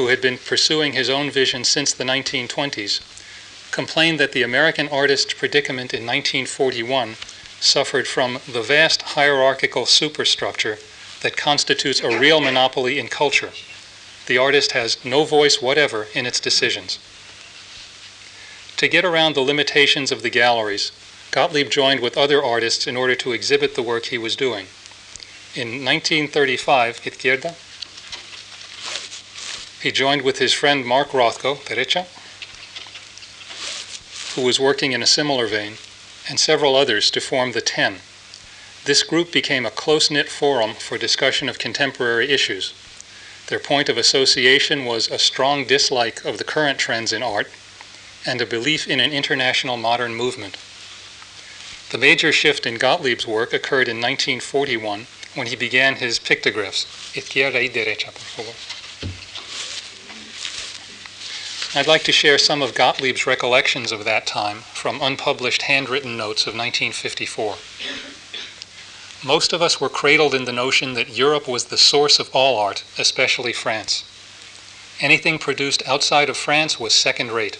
who 0.00 0.08
had 0.08 0.22
been 0.22 0.38
pursuing 0.38 0.94
his 0.94 1.10
own 1.10 1.30
vision 1.30 1.62
since 1.62 1.92
the 1.92 2.04
1920s, 2.04 3.00
complained 3.70 4.18
that 4.18 4.32
the 4.32 4.42
American 4.42 4.88
artist's 4.88 5.34
predicament 5.34 5.92
in 5.92 6.06
1941 6.06 7.16
suffered 7.60 8.08
from 8.08 8.38
the 8.50 8.62
vast 8.62 9.02
hierarchical 9.02 9.84
superstructure 9.84 10.78
that 11.20 11.36
constitutes 11.36 12.00
a 12.00 12.18
real 12.18 12.40
monopoly 12.40 12.98
in 12.98 13.08
culture 13.08 13.50
the 14.30 14.38
artist 14.38 14.72
has 14.72 15.04
no 15.04 15.24
voice 15.24 15.60
whatever 15.60 16.06
in 16.14 16.24
its 16.24 16.38
decisions. 16.38 16.98
To 18.76 18.86
get 18.86 19.04
around 19.04 19.34
the 19.34 19.40
limitations 19.40 20.12
of 20.12 20.22
the 20.22 20.30
galleries, 20.30 20.92
Gottlieb 21.32 21.68
joined 21.68 21.98
with 21.98 22.16
other 22.16 22.40
artists 22.42 22.86
in 22.86 22.96
order 22.96 23.16
to 23.16 23.32
exhibit 23.32 23.74
the 23.74 23.82
work 23.82 24.06
he 24.06 24.18
was 24.18 24.36
doing. 24.36 24.66
In 25.56 25.84
1935, 25.84 27.00
Izquierda, 27.04 27.56
he 29.82 29.90
joined 29.90 30.22
with 30.22 30.38
his 30.38 30.52
friend 30.52 30.84
Mark 30.84 31.08
Rothko, 31.08 31.56
Derecha, 31.64 32.06
who 34.34 34.42
was 34.42 34.60
working 34.60 34.92
in 34.92 35.02
a 35.02 35.06
similar 35.06 35.46
vein, 35.46 35.74
and 36.28 36.38
several 36.38 36.76
others 36.76 37.10
to 37.10 37.20
form 37.20 37.52
the 37.52 37.60
Ten. 37.60 37.96
This 38.84 39.02
group 39.02 39.32
became 39.32 39.64
a 39.64 39.70
close 39.70 40.10
knit 40.10 40.28
forum 40.28 40.74
for 40.74 40.98
discussion 40.98 41.48
of 41.48 41.58
contemporary 41.58 42.30
issues. 42.30 42.74
Their 43.48 43.58
point 43.58 43.88
of 43.88 43.96
association 43.96 44.84
was 44.84 45.08
a 45.10 45.18
strong 45.18 45.64
dislike 45.64 46.24
of 46.24 46.38
the 46.38 46.44
current 46.44 46.78
trends 46.78 47.12
in 47.12 47.22
art 47.22 47.50
and 48.26 48.40
a 48.40 48.46
belief 48.46 48.86
in 48.86 49.00
an 49.00 49.12
international 49.12 49.76
modern 49.76 50.14
movement. 50.14 50.56
The 51.90 51.98
major 51.98 52.32
shift 52.32 52.66
in 52.66 52.76
Gottlieb's 52.76 53.26
work 53.26 53.52
occurred 53.52 53.88
in 53.88 53.96
1941 53.96 55.06
when 55.34 55.46
he 55.46 55.56
began 55.56 55.96
his 55.96 56.18
pictographs. 56.18 56.84
Izquierda 57.14 57.58
y 57.58 57.68
derecha, 57.68 58.12
por 58.12 58.44
favor. 58.44 58.79
I'd 61.72 61.86
like 61.86 62.02
to 62.04 62.12
share 62.12 62.36
some 62.36 62.62
of 62.62 62.74
Gottlieb's 62.74 63.28
recollections 63.28 63.92
of 63.92 64.04
that 64.04 64.26
time 64.26 64.62
from 64.74 65.00
unpublished 65.00 65.62
handwritten 65.62 66.16
notes 66.16 66.42
of 66.48 66.54
1954. 66.54 67.54
Most 69.22 69.52
of 69.52 69.62
us 69.62 69.80
were 69.80 69.88
cradled 69.88 70.34
in 70.34 70.46
the 70.46 70.52
notion 70.52 70.94
that 70.94 71.16
Europe 71.16 71.46
was 71.46 71.66
the 71.66 71.78
source 71.78 72.18
of 72.18 72.28
all 72.34 72.58
art, 72.58 72.82
especially 72.98 73.52
France. 73.52 74.02
Anything 74.98 75.38
produced 75.38 75.86
outside 75.86 76.28
of 76.28 76.36
France 76.36 76.80
was 76.80 76.92
second 76.92 77.30
rate. 77.30 77.56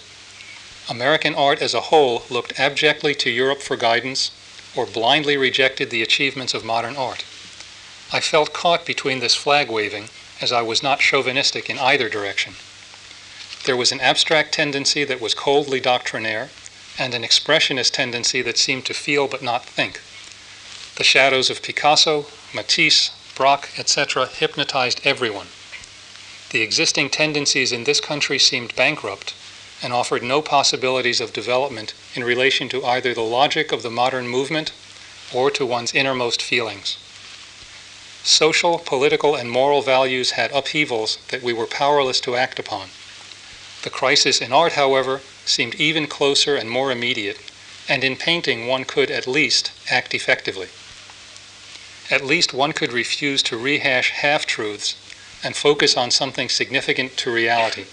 American 0.89 1.33
art 1.33 1.61
as 1.61 1.73
a 1.73 1.87
whole 1.87 2.23
looked 2.29 2.59
abjectly 2.59 3.15
to 3.15 3.29
Europe 3.29 3.61
for 3.61 3.77
guidance 3.77 4.29
or 4.75 4.85
blindly 4.85 5.37
rejected 5.37 5.89
the 5.89 6.01
achievements 6.01 6.53
of 6.53 6.65
modern 6.65 6.97
art. 6.97 7.23
I 8.11 8.19
felt 8.19 8.51
caught 8.51 8.85
between 8.85 9.21
this 9.21 9.35
flag 9.35 9.71
waving, 9.71 10.09
as 10.41 10.51
I 10.51 10.63
was 10.63 10.83
not 10.83 10.99
chauvinistic 10.99 11.69
in 11.69 11.79
either 11.79 12.09
direction. 12.09 12.55
There 13.65 13.77
was 13.77 13.91
an 13.91 14.01
abstract 14.01 14.53
tendency 14.53 15.03
that 15.03 15.21
was 15.21 15.35
coldly 15.35 15.79
doctrinaire, 15.79 16.49
and 16.97 17.13
an 17.13 17.23
expressionist 17.23 17.91
tendency 17.91 18.41
that 18.41 18.57
seemed 18.57 18.85
to 18.85 18.93
feel 18.93 19.27
but 19.27 19.43
not 19.43 19.65
think. 19.65 20.01
The 20.95 21.03
shadows 21.03 21.49
of 21.49 21.61
Picasso, 21.61 22.25
Matisse, 22.53 23.11
Braque, 23.35 23.69
etc., 23.77 24.27
hypnotized 24.27 25.01
everyone. 25.03 25.47
The 26.49 26.61
existing 26.61 27.11
tendencies 27.11 27.71
in 27.71 27.83
this 27.83 28.01
country 28.01 28.39
seemed 28.39 28.75
bankrupt 28.75 29.33
and 29.81 29.93
offered 29.93 30.23
no 30.23 30.41
possibilities 30.41 31.21
of 31.21 31.31
development 31.31 31.93
in 32.15 32.23
relation 32.23 32.67
to 32.69 32.85
either 32.85 33.13
the 33.13 33.21
logic 33.21 33.71
of 33.71 33.83
the 33.83 33.89
modern 33.89 34.27
movement 34.27 34.71
or 35.33 35.49
to 35.51 35.65
one's 35.65 35.93
innermost 35.93 36.41
feelings. 36.41 36.97
Social, 38.23 38.79
political, 38.79 39.35
and 39.35 39.49
moral 39.49 39.81
values 39.81 40.31
had 40.31 40.51
upheavals 40.51 41.17
that 41.29 41.41
we 41.41 41.53
were 41.53 41.65
powerless 41.65 42.19
to 42.21 42.35
act 42.35 42.59
upon. 42.59 42.89
The 43.83 43.89
crisis 43.89 44.41
in 44.41 44.53
art, 44.53 44.73
however, 44.73 45.21
seemed 45.45 45.75
even 45.75 46.07
closer 46.07 46.55
and 46.55 46.69
more 46.69 46.91
immediate, 46.91 47.39
and 47.87 48.03
in 48.03 48.15
painting 48.15 48.67
one 48.67 48.85
could 48.85 49.09
at 49.09 49.27
least 49.27 49.71
act 49.89 50.13
effectively 50.13 50.69
at 52.11 52.25
least 52.25 52.53
one 52.53 52.73
could 52.73 52.91
refuse 52.91 53.41
to 53.41 53.57
rehash 53.57 54.11
half 54.11 54.45
truths 54.45 54.95
and 55.43 55.55
focus 55.55 55.95
on 55.95 56.11
something 56.11 56.49
significant 56.49 57.15
to 57.15 57.31
reality. 57.31 57.85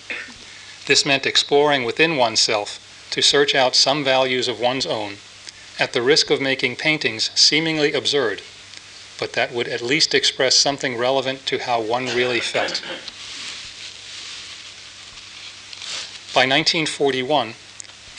This 0.87 1.07
meant 1.07 1.25
exploring 1.25 1.85
within 1.85 2.16
oneself 2.16 2.85
to 3.12 3.23
search 3.23 3.54
out 3.54 3.76
some 3.76 4.02
values 4.02 4.49
of 4.49 4.61
one's 4.61 4.85
own, 4.85 5.18
at 5.78 5.92
the 5.92 6.02
risk 6.02 6.30
of 6.30 6.40
making 6.40 6.76
paintings 6.76 7.30
seemingly 7.37 7.92
absurd, 7.92 8.42
but 9.21 9.35
that 9.35 9.52
would 9.52 9.68
at 9.68 9.80
least 9.80 10.14
express 10.14 10.57
something 10.57 10.97
relevant 10.97 11.47
to 11.47 11.59
how 11.59 11.80
one 11.80 12.07
really 12.07 12.40
felt. 12.40 12.83
By 16.38 16.45
1941, 16.45 17.54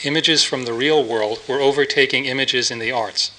images 0.04 0.44
from 0.44 0.66
the 0.66 0.74
real 0.74 1.02
world 1.02 1.40
were 1.48 1.58
overtaking 1.58 2.26
images 2.26 2.70
in 2.70 2.78
the 2.78 2.92
arts. 2.92 3.30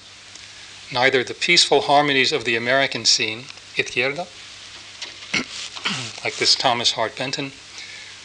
Neither 0.92 1.22
the 1.22 1.34
peaceful 1.34 1.82
harmonies 1.82 2.32
of 2.32 2.44
the 2.44 2.56
American 2.56 3.04
scene, 3.04 3.44
izquierda, 3.76 4.26
like 6.24 6.34
this 6.34 6.56
Thomas 6.56 6.90
Hart 6.98 7.14
Benton, 7.14 7.52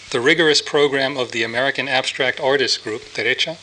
the 0.09 0.19
rigorous 0.19 0.63
program 0.63 1.15
of 1.15 1.31
the 1.31 1.43
American 1.43 1.87
Abstract 1.87 2.39
Artists 2.39 2.79
Group, 2.79 3.03
derecha, 3.13 3.57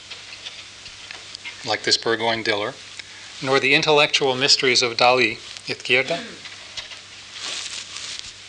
like 1.67 1.83
this 1.83 1.97
Burgoyne 1.97 2.45
Diller, 2.45 2.75
nor 3.43 3.59
the 3.59 3.75
intellectual 3.75 4.37
mysteries 4.37 4.83
of 4.83 4.97
Dali, 4.97 5.39
izquierda, 5.67 6.23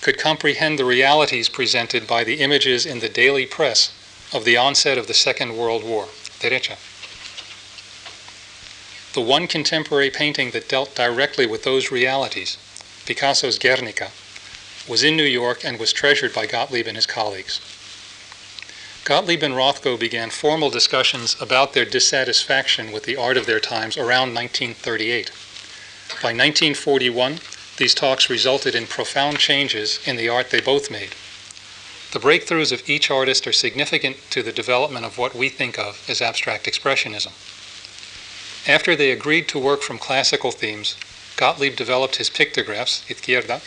could 0.02 0.20
comprehend 0.20 0.78
the 0.78 0.86
realities 0.86 1.50
presented 1.50 2.06
by 2.06 2.24
the 2.24 2.42
images 2.42 2.86
in 2.86 3.00
the 3.00 3.10
daily 3.10 3.48
press 3.48 3.92
of 4.34 4.46
the 4.46 4.58
onset 4.58 4.98
of 4.98 5.08
the 5.08 5.14
Second 5.14 5.58
World 5.58 5.84
War, 5.84 6.06
derecha. 6.40 6.78
the 9.14 9.22
one 9.22 9.48
contemporary 9.48 10.10
painting 10.10 10.52
that 10.52 10.68
dealt 10.68 10.94
directly 10.94 11.46
with 11.46 11.64
those 11.64 11.90
realities, 11.90 12.58
Picasso's 13.06 13.58
Guernica, 13.58 14.12
was 14.90 15.04
in 15.04 15.16
New 15.16 15.24
York 15.24 15.64
and 15.64 15.80
was 15.80 15.94
treasured 15.94 16.34
by 16.34 16.46
Gottlieb 16.46 16.86
and 16.86 16.98
his 16.98 17.08
colleagues. 17.08 17.62
Gottlieb 19.06 19.42
and 19.42 19.54
Rothko 19.54 19.98
began 19.98 20.30
formal 20.32 20.70
discussions 20.70 21.36
about 21.40 21.74
their 21.74 21.86
dissatisfaction 21.86 22.92
with 22.92 23.04
the 23.04 23.16
art 23.16 23.38
of 23.38 23.46
their 23.46 23.60
times 23.60 23.98
around 23.98 24.34
1938. 24.34 25.32
By 26.22 26.34
1941, 26.34 27.40
these 27.78 27.96
talks 27.96 28.30
resulted 28.30 28.76
in 28.76 28.88
profound 28.88 29.40
changes 29.40 30.00
in 30.06 30.18
the 30.18 30.28
art 30.28 30.50
they 30.50 30.60
both 30.60 30.92
made. 30.92 31.16
The 32.16 32.22
breakthroughs 32.22 32.72
of 32.72 32.90
each 32.90 33.12
artist 33.12 33.46
are 33.46 33.52
significant 33.52 34.16
to 34.30 34.42
the 34.42 34.54
development 34.54 35.06
of 35.06 35.18
what 35.18 35.36
we 35.36 35.50
think 35.50 35.78
of 35.78 36.02
as 36.10 36.22
abstract 36.22 36.66
expressionism. 36.66 37.34
After 38.70 38.96
they 38.96 39.12
agreed 39.12 39.50
to 39.50 39.60
work 39.60 39.82
from 39.82 40.00
classical 40.00 40.52
themes, 40.52 40.96
Gottlieb 41.36 41.76
developed 41.76 42.16
his 42.16 42.30
pictographs, 42.30 43.04
Izquierda, 43.10 43.60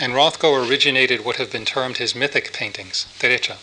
and 0.00 0.14
Rothko 0.14 0.66
originated 0.66 1.26
what 1.26 1.36
have 1.36 1.52
been 1.52 1.66
termed 1.66 1.98
his 1.98 2.14
mythic 2.14 2.54
paintings, 2.54 3.04
Derecha. 3.18 3.58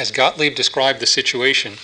As 0.00 0.12
Gottlieb 0.12 0.54
described 0.54 1.00
the 1.00 1.06
situation, 1.06 1.78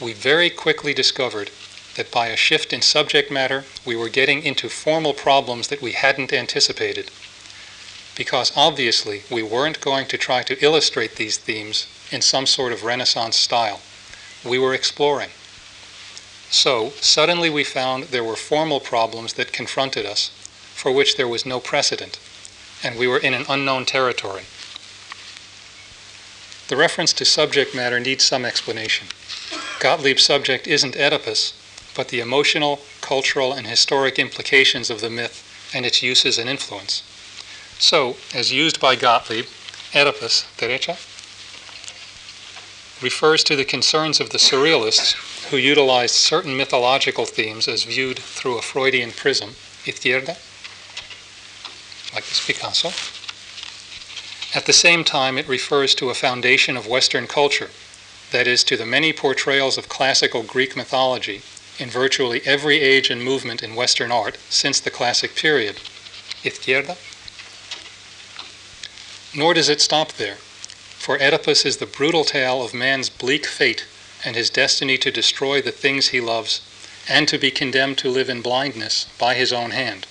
we 0.00 0.14
very 0.14 0.48
quickly 0.48 0.94
discovered 0.94 1.50
that 1.96 2.10
by 2.10 2.28
a 2.28 2.36
shift 2.36 2.72
in 2.72 2.80
subject 2.80 3.30
matter, 3.30 3.66
we 3.84 3.96
were 3.96 4.08
getting 4.08 4.42
into 4.42 4.70
formal 4.70 5.12
problems 5.12 5.68
that 5.68 5.82
we 5.82 5.92
hadn't 5.92 6.32
anticipated. 6.32 7.10
Because 8.16 8.52
obviously, 8.56 9.22
we 9.30 9.42
weren't 9.42 9.80
going 9.80 10.06
to 10.06 10.18
try 10.18 10.42
to 10.42 10.64
illustrate 10.64 11.16
these 11.16 11.36
themes 11.36 11.86
in 12.10 12.22
some 12.22 12.46
sort 12.46 12.72
of 12.72 12.82
Renaissance 12.82 13.36
style. 13.36 13.80
We 14.44 14.58
were 14.58 14.74
exploring. 14.74 15.30
So, 16.50 16.90
suddenly 17.00 17.50
we 17.50 17.64
found 17.64 18.04
there 18.04 18.24
were 18.24 18.36
formal 18.36 18.80
problems 18.80 19.34
that 19.34 19.52
confronted 19.52 20.06
us 20.06 20.30
for 20.74 20.92
which 20.92 21.16
there 21.16 21.28
was 21.28 21.44
no 21.44 21.60
precedent, 21.60 22.18
and 22.82 22.98
we 22.98 23.06
were 23.06 23.18
in 23.18 23.34
an 23.34 23.44
unknown 23.48 23.84
territory. 23.84 24.44
The 26.68 26.76
reference 26.76 27.12
to 27.14 27.24
subject 27.24 27.74
matter 27.74 28.00
needs 28.00 28.24
some 28.24 28.44
explanation. 28.44 29.08
Gottlieb's 29.78 30.24
subject 30.24 30.66
isn't 30.66 30.96
Oedipus, 30.96 31.52
but 31.94 32.08
the 32.08 32.20
emotional, 32.20 32.80
cultural, 33.00 33.52
and 33.52 33.66
historic 33.66 34.18
implications 34.18 34.90
of 34.90 35.00
the 35.00 35.10
myth 35.10 35.42
and 35.74 35.86
its 35.86 36.02
uses 36.02 36.38
and 36.38 36.48
influence. 36.48 37.02
So, 37.78 38.16
as 38.34 38.52
used 38.52 38.80
by 38.80 38.96
Gottlieb, 38.96 39.46
Oedipus, 39.94 40.46
derecha, 40.56 40.96
refers 43.02 43.44
to 43.44 43.56
the 43.56 43.64
concerns 43.64 44.20
of 44.20 44.30
the 44.30 44.38
surrealists 44.38 45.14
who 45.50 45.56
utilized 45.58 46.14
certain 46.14 46.56
mythological 46.56 47.26
themes 47.26 47.68
as 47.68 47.84
viewed 47.84 48.18
through 48.18 48.58
a 48.58 48.62
Freudian 48.62 49.12
prism, 49.12 49.50
izquierda, 49.84 50.36
like 52.14 52.24
this 52.24 52.44
Picasso. 52.46 52.88
At 54.56 54.64
the 54.64 54.72
same 54.72 55.04
time, 55.04 55.36
it 55.36 55.46
refers 55.46 55.94
to 55.96 56.08
a 56.08 56.14
foundation 56.14 56.76
of 56.76 56.86
Western 56.86 57.26
culture, 57.26 57.70
that 58.32 58.46
is, 58.46 58.64
to 58.64 58.76
the 58.76 58.86
many 58.86 59.12
portrayals 59.12 59.76
of 59.76 59.90
classical 59.90 60.42
Greek 60.42 60.74
mythology 60.74 61.42
in 61.78 61.90
virtually 61.90 62.40
every 62.46 62.80
age 62.80 63.10
and 63.10 63.22
movement 63.22 63.62
in 63.62 63.74
Western 63.74 64.10
art 64.10 64.38
since 64.48 64.80
the 64.80 64.90
classic 64.90 65.34
period. 65.34 65.76
Izquierda. 66.42 66.96
Nor 69.36 69.52
does 69.52 69.68
it 69.68 69.82
stop 69.82 70.12
there, 70.14 70.36
for 70.98 71.20
Oedipus 71.20 71.66
is 71.66 71.76
the 71.76 71.84
brutal 71.84 72.24
tale 72.24 72.62
of 72.62 72.72
man's 72.72 73.10
bleak 73.10 73.44
fate 73.44 73.84
and 74.24 74.34
his 74.34 74.48
destiny 74.48 74.96
to 74.96 75.10
destroy 75.10 75.60
the 75.60 75.70
things 75.70 76.08
he 76.08 76.22
loves 76.22 76.62
and 77.06 77.28
to 77.28 77.36
be 77.36 77.50
condemned 77.50 77.98
to 77.98 78.08
live 78.08 78.30
in 78.30 78.40
blindness 78.40 79.06
by 79.18 79.34
his 79.34 79.52
own 79.52 79.72
hand. 79.72 80.06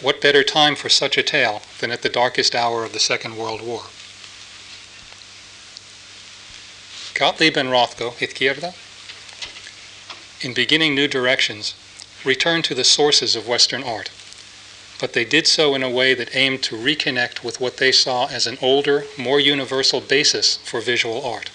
What 0.00 0.22
better 0.22 0.42
time 0.42 0.74
for 0.74 0.88
such 0.88 1.18
a 1.18 1.22
tale 1.22 1.60
than 1.80 1.90
at 1.90 2.00
the 2.00 2.08
darkest 2.08 2.54
hour 2.54 2.82
of 2.82 2.94
the 2.94 2.98
Second 2.98 3.36
World 3.36 3.60
War? 3.60 3.82
Gottlieb 7.12 7.58
and 7.58 7.68
Rothko, 7.68 8.14
Izquierda, 8.22 8.72
in 10.40 10.54
beginning 10.54 10.94
new 10.94 11.06
directions, 11.06 11.74
return 12.24 12.62
to 12.62 12.74
the 12.74 12.84
sources 12.84 13.36
of 13.36 13.46
Western 13.46 13.84
art, 13.84 14.08
but 15.02 15.14
they 15.14 15.24
did 15.24 15.48
so 15.48 15.74
in 15.74 15.82
a 15.82 15.90
way 15.90 16.14
that 16.14 16.36
aimed 16.36 16.62
to 16.62 16.76
reconnect 16.76 17.42
with 17.42 17.60
what 17.60 17.78
they 17.78 17.90
saw 17.90 18.28
as 18.28 18.46
an 18.46 18.56
older, 18.62 19.04
more 19.18 19.40
universal 19.40 20.00
basis 20.00 20.58
for 20.58 20.80
visual 20.80 21.26
art. 21.26 21.50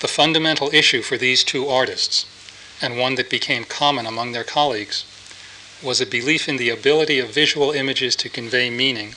The 0.00 0.08
fundamental 0.08 0.68
issue 0.74 1.02
for 1.02 1.16
these 1.16 1.44
two 1.44 1.68
artists, 1.68 2.26
and 2.82 2.98
one 2.98 3.14
that 3.14 3.30
became 3.30 3.62
common 3.62 4.04
among 4.04 4.32
their 4.32 4.42
colleagues, 4.42 5.04
was 5.80 6.00
a 6.00 6.06
belief 6.06 6.48
in 6.48 6.56
the 6.56 6.70
ability 6.70 7.20
of 7.20 7.30
visual 7.32 7.70
images 7.70 8.16
to 8.16 8.28
convey 8.28 8.68
meaning, 8.68 9.14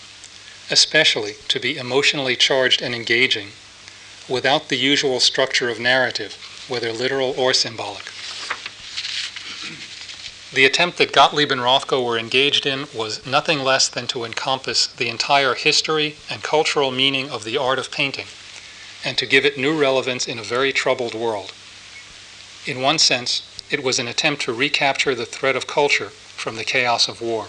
especially 0.69 1.33
to 1.47 1.59
be 1.59 1.75
emotionally 1.75 2.35
charged 2.35 2.83
and 2.83 2.93
engaging, 2.93 3.47
without 4.29 4.69
the 4.69 4.77
usual 4.77 5.19
structure 5.19 5.69
of 5.69 5.79
narrative, 5.79 6.37
whether 6.67 6.91
literal 6.91 7.33
or 7.35 7.51
symbolic. 7.51 8.11
The 10.53 10.65
attempt 10.65 10.99
that 10.99 11.11
Gottlieb 11.11 11.51
and 11.51 11.61
Rothko 11.61 12.05
were 12.05 12.19
engaged 12.19 12.67
in 12.67 12.87
was 12.93 13.25
nothing 13.25 13.63
less 13.63 13.87
than 13.87 14.05
to 14.07 14.23
encompass 14.23 14.85
the 14.85 15.09
entire 15.09 15.55
history 15.55 16.15
and 16.29 16.43
cultural 16.43 16.91
meaning 16.91 17.31
of 17.31 17.43
the 17.43 17.57
art 17.57 17.79
of 17.79 17.89
painting, 17.89 18.27
and 19.03 19.17
to 19.17 19.25
give 19.25 19.45
it 19.45 19.57
new 19.57 19.75
relevance 19.75 20.27
in 20.27 20.37
a 20.37 20.43
very 20.43 20.71
troubled 20.71 21.15
world. 21.15 21.53
In 22.67 22.81
one 22.81 22.99
sense, 22.99 23.41
it 23.71 23.83
was 23.83 23.97
an 23.97 24.07
attempt 24.07 24.43
to 24.43 24.53
recapture 24.53 25.15
the 25.15 25.25
thread 25.25 25.55
of 25.55 25.65
culture 25.65 26.09
from 26.09 26.55
the 26.55 26.63
chaos 26.63 27.07
of 27.07 27.19
war. 27.19 27.47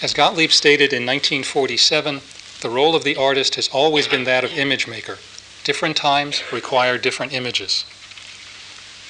As 0.00 0.14
Gottlieb 0.14 0.50
stated 0.50 0.94
in 0.94 1.04
1947, 1.04 2.22
the 2.62 2.70
role 2.70 2.96
of 2.96 3.04
the 3.04 3.16
artist 3.16 3.56
has 3.56 3.68
always 3.68 4.08
been 4.08 4.24
that 4.24 4.44
of 4.44 4.56
image 4.56 4.86
maker. 4.86 5.18
Different 5.62 5.94
times 5.94 6.42
require 6.50 6.96
different 6.96 7.34
images. 7.34 7.84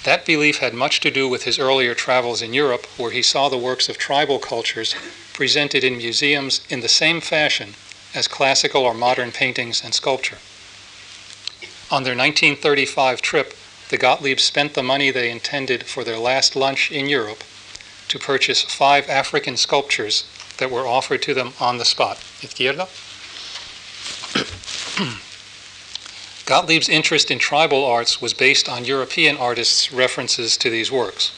That 0.04 0.24
belief 0.24 0.58
had 0.58 0.74
much 0.74 1.00
to 1.00 1.11
do 1.11 1.28
with 1.28 1.44
his 1.44 1.58
earlier 1.58 1.94
travels 1.94 2.40
in 2.40 2.54
Europe, 2.54 2.87
where 2.96 3.11
he 3.11 3.22
saw 3.22 3.48
the 3.48 3.58
works 3.58 3.88
of 3.88 3.98
tribal 3.98 4.38
cultures 4.38 4.94
presented 5.32 5.84
in 5.84 5.96
museums 5.96 6.61
in 6.68 6.80
the 6.80 6.88
same 6.88 7.20
fashion 7.20 7.74
as 8.14 8.28
classical 8.28 8.82
or 8.82 8.94
modern 8.94 9.32
paintings 9.32 9.82
and 9.84 9.94
sculpture. 9.94 10.38
On 11.90 12.04
their 12.04 12.16
1935 12.16 13.22
trip, 13.22 13.54
the 13.88 13.98
Gottliebs 13.98 14.40
spent 14.40 14.74
the 14.74 14.82
money 14.82 15.11
they 15.11 15.30
intended 15.30 15.84
for 15.84 16.04
their 16.04 16.18
last 16.18 16.54
lunch 16.54 16.90
in 16.90 17.08
Europe 17.08 17.42
to 18.08 18.18
purchase 18.18 18.62
five 18.62 19.08
African 19.08 19.56
sculptures 19.56 20.24
that 20.58 20.70
were 20.70 20.87
offered 20.87 21.22
to 21.22 21.34
them 21.34 21.52
on 21.61 21.78
the 21.78 21.84
spot. 21.84 22.18
Izquierda? 22.42 22.88
Gottlieb's 26.48 26.88
interest 26.88 27.30
in 27.30 27.38
tribal 27.38 27.84
arts 27.84 28.22
was 28.22 28.32
based 28.32 28.70
on 28.70 28.87
European 28.87 29.37
artists' 29.37 29.92
references 29.92 30.56
to 30.56 30.70
these 30.70 30.90
works. 30.90 31.30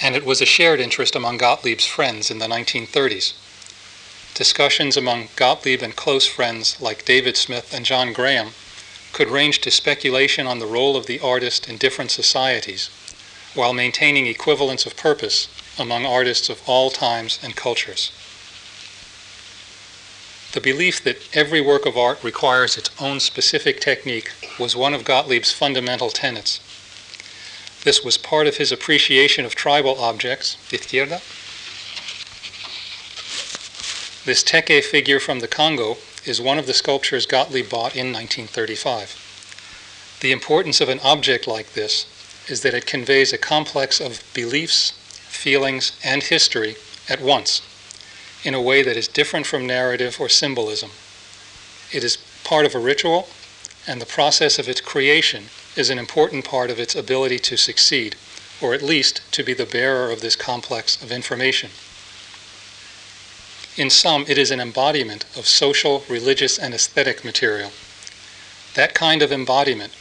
And 0.00 0.14
it 0.14 0.24
was 0.24 0.40
a 0.40 0.46
shared 0.46 0.78
interest 0.78 1.16
among 1.16 1.38
Gottlieb's 1.38 1.84
friends 1.84 2.30
in 2.30 2.38
the 2.38 2.46
1930s. 2.46 3.32
Discussions 4.32 4.96
among 4.96 5.26
Gottlieb 5.34 5.82
and 5.82 5.96
close 5.96 6.24
friends 6.24 6.80
like 6.80 7.04
David 7.04 7.36
Smith 7.36 7.74
and 7.74 7.84
John 7.84 8.12
Graham 8.12 8.50
could 9.12 9.28
range 9.28 9.60
to 9.62 9.72
speculation 9.72 10.46
on 10.46 10.60
the 10.60 10.66
role 10.66 10.96
of 10.96 11.06
the 11.06 11.18
artist 11.18 11.68
in 11.68 11.76
different 11.76 12.12
societies 12.12 12.90
while 13.54 13.72
maintaining 13.72 14.28
equivalence 14.28 14.86
of 14.86 14.96
purpose 14.96 15.48
among 15.80 16.06
artists 16.06 16.48
of 16.48 16.62
all 16.64 16.92
times 16.92 17.40
and 17.42 17.56
cultures. 17.56 18.12
The 20.54 20.60
belief 20.60 21.02
that 21.02 21.18
every 21.34 21.60
work 21.60 21.84
of 21.84 21.98
art 21.98 22.22
requires 22.22 22.78
its 22.78 22.88
own 23.00 23.18
specific 23.18 23.80
technique 23.80 24.30
was 24.56 24.76
one 24.76 24.94
of 24.94 25.02
Gottlieb's 25.02 25.50
fundamental 25.50 26.10
tenets. 26.10 26.60
This 27.82 28.04
was 28.04 28.16
part 28.16 28.46
of 28.46 28.58
his 28.58 28.70
appreciation 28.70 29.44
of 29.44 29.56
tribal 29.56 29.98
objects, 29.98 30.56
izquierda. 30.70 31.20
This 34.24 34.44
Teke 34.44 34.84
figure 34.84 35.18
from 35.18 35.40
the 35.40 35.48
Congo 35.48 35.96
is 36.24 36.40
one 36.40 36.60
of 36.60 36.68
the 36.68 36.72
sculptures 36.72 37.26
Gottlieb 37.26 37.68
bought 37.68 37.96
in 37.96 38.12
1935. 38.12 40.18
The 40.20 40.30
importance 40.30 40.80
of 40.80 40.88
an 40.88 41.00
object 41.00 41.48
like 41.48 41.72
this 41.72 42.06
is 42.48 42.62
that 42.62 42.74
it 42.74 42.86
conveys 42.86 43.32
a 43.32 43.38
complex 43.38 44.00
of 44.00 44.22
beliefs, 44.32 44.92
feelings, 45.26 45.98
and 46.04 46.22
history 46.22 46.76
at 47.08 47.20
once 47.20 47.60
in 48.44 48.54
a 48.54 48.60
way 48.60 48.82
that 48.82 48.96
is 48.96 49.08
different 49.08 49.46
from 49.46 49.66
narrative 49.66 50.20
or 50.20 50.28
symbolism. 50.28 50.90
It 51.92 52.04
is 52.04 52.18
part 52.44 52.66
of 52.66 52.74
a 52.74 52.78
ritual, 52.78 53.28
and 53.86 54.00
the 54.00 54.06
process 54.06 54.58
of 54.58 54.68
its 54.68 54.80
creation 54.80 55.44
is 55.76 55.90
an 55.90 55.98
important 55.98 56.44
part 56.44 56.70
of 56.70 56.78
its 56.78 56.94
ability 56.94 57.38
to 57.40 57.56
succeed, 57.56 58.16
or 58.60 58.74
at 58.74 58.82
least 58.82 59.20
to 59.32 59.42
be 59.42 59.54
the 59.54 59.66
bearer 59.66 60.10
of 60.10 60.20
this 60.20 60.36
complex 60.36 61.02
of 61.02 61.10
information. 61.10 61.70
In 63.76 63.90
sum, 63.90 64.24
it 64.28 64.38
is 64.38 64.50
an 64.50 64.60
embodiment 64.60 65.24
of 65.36 65.46
social, 65.46 66.04
religious, 66.08 66.58
and 66.58 66.72
aesthetic 66.72 67.24
material. 67.24 67.72
That 68.74 68.94
kind 68.94 69.22
of 69.22 69.32
embodiment 69.32 69.92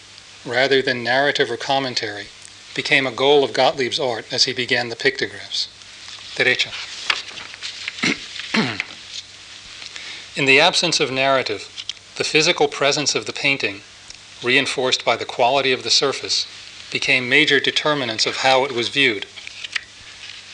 rather 0.45 0.82
than 0.82 1.03
narrative 1.03 1.49
or 1.49 1.58
commentary, 1.58 2.27
became 2.75 3.08
a 3.08 3.12
goal 3.12 3.43
of 3.43 3.53
Gottlieb's 3.53 3.99
art 3.99 4.32
as 4.32 4.45
he 4.45 4.53
began 4.53 4.89
the 4.89 4.95
pictographs. 4.95 5.67
Derecha. 6.36 6.92
In 10.36 10.46
the 10.46 10.60
absence 10.60 11.00
of 11.00 11.12
narrative, 11.12 11.69
the 12.15 12.24
physical 12.24 12.67
presence 12.67 13.13
of 13.13 13.28
the 13.28 13.34
painting, 13.34 13.82
reinforced 14.41 15.06
by 15.06 15.15
the 15.15 15.26
quality 15.26 15.72
of 15.72 15.84
the 15.84 15.91
surface, 15.91 16.48
became 16.91 17.30
major 17.30 17.60
determinants 17.60 18.26
of 18.26 18.38
how 18.38 18.65
it 18.65 18.72
was 18.72 18.89
viewed. 18.89 19.28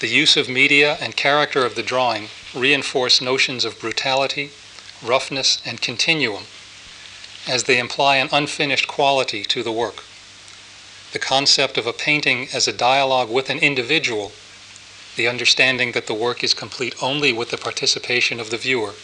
The 0.01 0.09
use 0.09 0.35
of 0.35 0.49
media 0.49 0.97
and 0.99 1.15
character 1.15 1.65
of 1.65 1.75
the 1.75 1.83
drawing 1.83 2.27
reinforce 2.53 3.21
notions 3.21 3.63
of 3.63 3.79
brutality, 3.79 4.51
roughness, 5.01 5.61
and 5.65 5.79
continuum, 5.79 6.47
as 7.47 7.63
they 7.63 7.79
imply 7.79 8.17
an 8.17 8.27
unfinished 8.33 8.89
quality 8.89 9.45
to 9.45 9.63
the 9.63 9.71
work. 9.71 10.03
The 11.13 11.19
concept 11.19 11.77
of 11.77 11.87
a 11.87 11.93
painting 11.93 12.49
as 12.53 12.67
a 12.67 12.73
dialogue 12.73 13.29
with 13.29 13.49
an 13.49 13.59
individual, 13.59 14.33
the 15.15 15.29
understanding 15.29 15.93
that 15.93 16.07
the 16.07 16.13
work 16.13 16.43
is 16.43 16.53
complete 16.53 17.01
only 17.01 17.31
with 17.31 17.49
the 17.49 17.57
participation 17.57 18.41
of 18.41 18.49
the 18.49 18.57
viewer, 18.57 18.95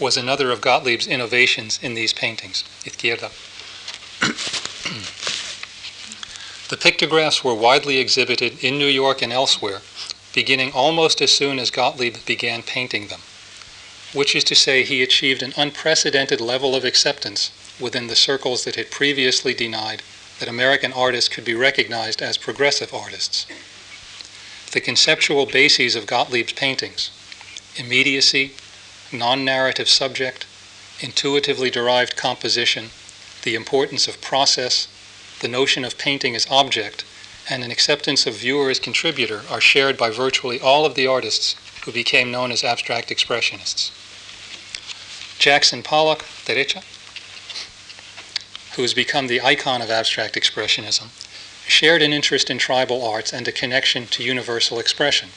was 0.00 0.16
another 0.16 0.50
of 0.50 0.60
Gottlieb's 0.60 1.06
innovations 1.06 1.78
in 1.82 1.94
these 1.94 2.12
paintings. 2.12 2.64
Izquierda. 2.84 3.30
the 6.68 6.76
pictographs 6.76 7.42
were 7.42 7.54
widely 7.54 7.98
exhibited 7.98 8.62
in 8.62 8.78
New 8.78 8.86
York 8.86 9.22
and 9.22 9.32
elsewhere, 9.32 9.80
beginning 10.34 10.72
almost 10.72 11.20
as 11.20 11.32
soon 11.32 11.58
as 11.58 11.70
Gottlieb 11.70 12.16
began 12.26 12.62
painting 12.62 13.08
them, 13.08 13.20
which 14.12 14.36
is 14.36 14.44
to 14.44 14.54
say, 14.54 14.82
he 14.82 15.02
achieved 15.02 15.42
an 15.42 15.54
unprecedented 15.56 16.40
level 16.40 16.74
of 16.74 16.84
acceptance 16.84 17.50
within 17.80 18.06
the 18.06 18.16
circles 18.16 18.64
that 18.64 18.76
had 18.76 18.90
previously 18.90 19.54
denied 19.54 20.02
that 20.38 20.48
American 20.48 20.92
artists 20.92 21.28
could 21.28 21.44
be 21.44 21.54
recognized 21.54 22.22
as 22.22 22.36
progressive 22.36 22.94
artists. 22.94 23.46
The 24.72 24.80
conceptual 24.80 25.46
bases 25.46 25.96
of 25.96 26.06
Gottlieb's 26.06 26.52
paintings 26.52 27.10
immediacy, 27.76 28.52
non 29.12 29.44
narrative 29.44 29.88
subject, 29.88 30.46
intuitively 31.00 31.70
derived 31.70 32.16
composition, 32.16 32.90
the 33.42 33.54
importance 33.54 34.08
of 34.08 34.20
process, 34.20 34.88
the 35.40 35.48
notion 35.48 35.84
of 35.84 35.98
painting 35.98 36.34
as 36.34 36.46
object, 36.50 37.04
and 37.48 37.64
an 37.64 37.70
acceptance 37.70 38.26
of 38.26 38.34
viewer 38.34 38.70
as 38.70 38.78
contributor 38.78 39.42
are 39.48 39.60
shared 39.60 39.96
by 39.96 40.10
virtually 40.10 40.60
all 40.60 40.84
of 40.84 40.94
the 40.94 41.06
artists 41.06 41.56
who 41.84 41.92
became 41.92 42.30
known 42.30 42.52
as 42.52 42.64
abstract 42.64 43.08
expressionists. 43.08 43.90
Jackson 45.38 45.82
Pollock, 45.82 46.24
derecha, 46.44 46.82
who 48.74 48.82
has 48.82 48.92
become 48.92 49.28
the 49.28 49.40
icon 49.40 49.80
of 49.80 49.90
abstract 49.90 50.34
expressionism, 50.34 51.08
shared 51.66 52.02
an 52.02 52.12
interest 52.12 52.50
in 52.50 52.58
tribal 52.58 53.04
arts 53.04 53.32
and 53.32 53.46
a 53.46 53.52
connection 53.52 54.06
to 54.06 54.22
universal 54.22 54.78
expression. 54.78 55.30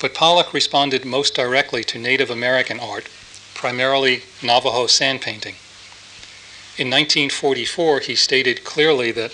But 0.00 0.14
Pollock 0.14 0.54
responded 0.54 1.04
most 1.04 1.34
directly 1.34 1.82
to 1.84 1.98
Native 1.98 2.30
American 2.30 2.78
art, 2.78 3.06
primarily 3.54 4.22
Navajo 4.42 4.86
sand 4.86 5.20
painting. 5.20 5.56
In 6.76 6.88
1944, 6.90 8.00
he 8.00 8.14
stated 8.14 8.62
clearly 8.62 9.10
that 9.10 9.32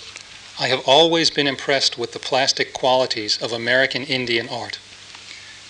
I 0.58 0.68
have 0.68 0.86
always 0.86 1.30
been 1.30 1.46
impressed 1.46 1.98
with 1.98 2.12
the 2.12 2.18
plastic 2.18 2.72
qualities 2.72 3.36
of 3.42 3.52
American 3.52 4.04
Indian 4.04 4.48
art. 4.48 4.78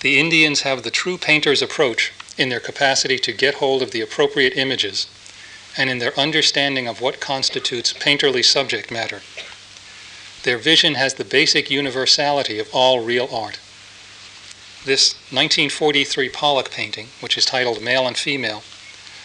The 0.02 0.20
Indians 0.20 0.60
have 0.60 0.82
the 0.82 0.90
true 0.90 1.18
painter's 1.18 1.62
approach 1.62 2.12
in 2.36 2.48
their 2.48 2.60
capacity 2.60 3.18
to 3.18 3.32
get 3.32 3.54
hold 3.54 3.82
of 3.82 3.90
the 3.90 4.02
appropriate 4.02 4.56
images 4.56 5.06
and 5.76 5.90
in 5.90 5.98
their 5.98 6.18
understanding 6.18 6.86
of 6.86 7.00
what 7.00 7.20
constitutes 7.20 7.92
painterly 7.92 8.44
subject 8.44 8.90
matter. 8.90 9.22
Their 10.44 10.58
vision 10.58 10.94
has 10.94 11.14
the 11.14 11.24
basic 11.24 11.70
universality 11.70 12.58
of 12.58 12.68
all 12.72 13.00
real 13.00 13.28
art. 13.32 13.58
This 14.84 15.14
1943 15.30 16.28
Pollock 16.28 16.70
painting, 16.70 17.08
which 17.20 17.38
is 17.38 17.46
titled 17.46 17.80
Male 17.80 18.06
and 18.06 18.18
Female, 18.18 18.62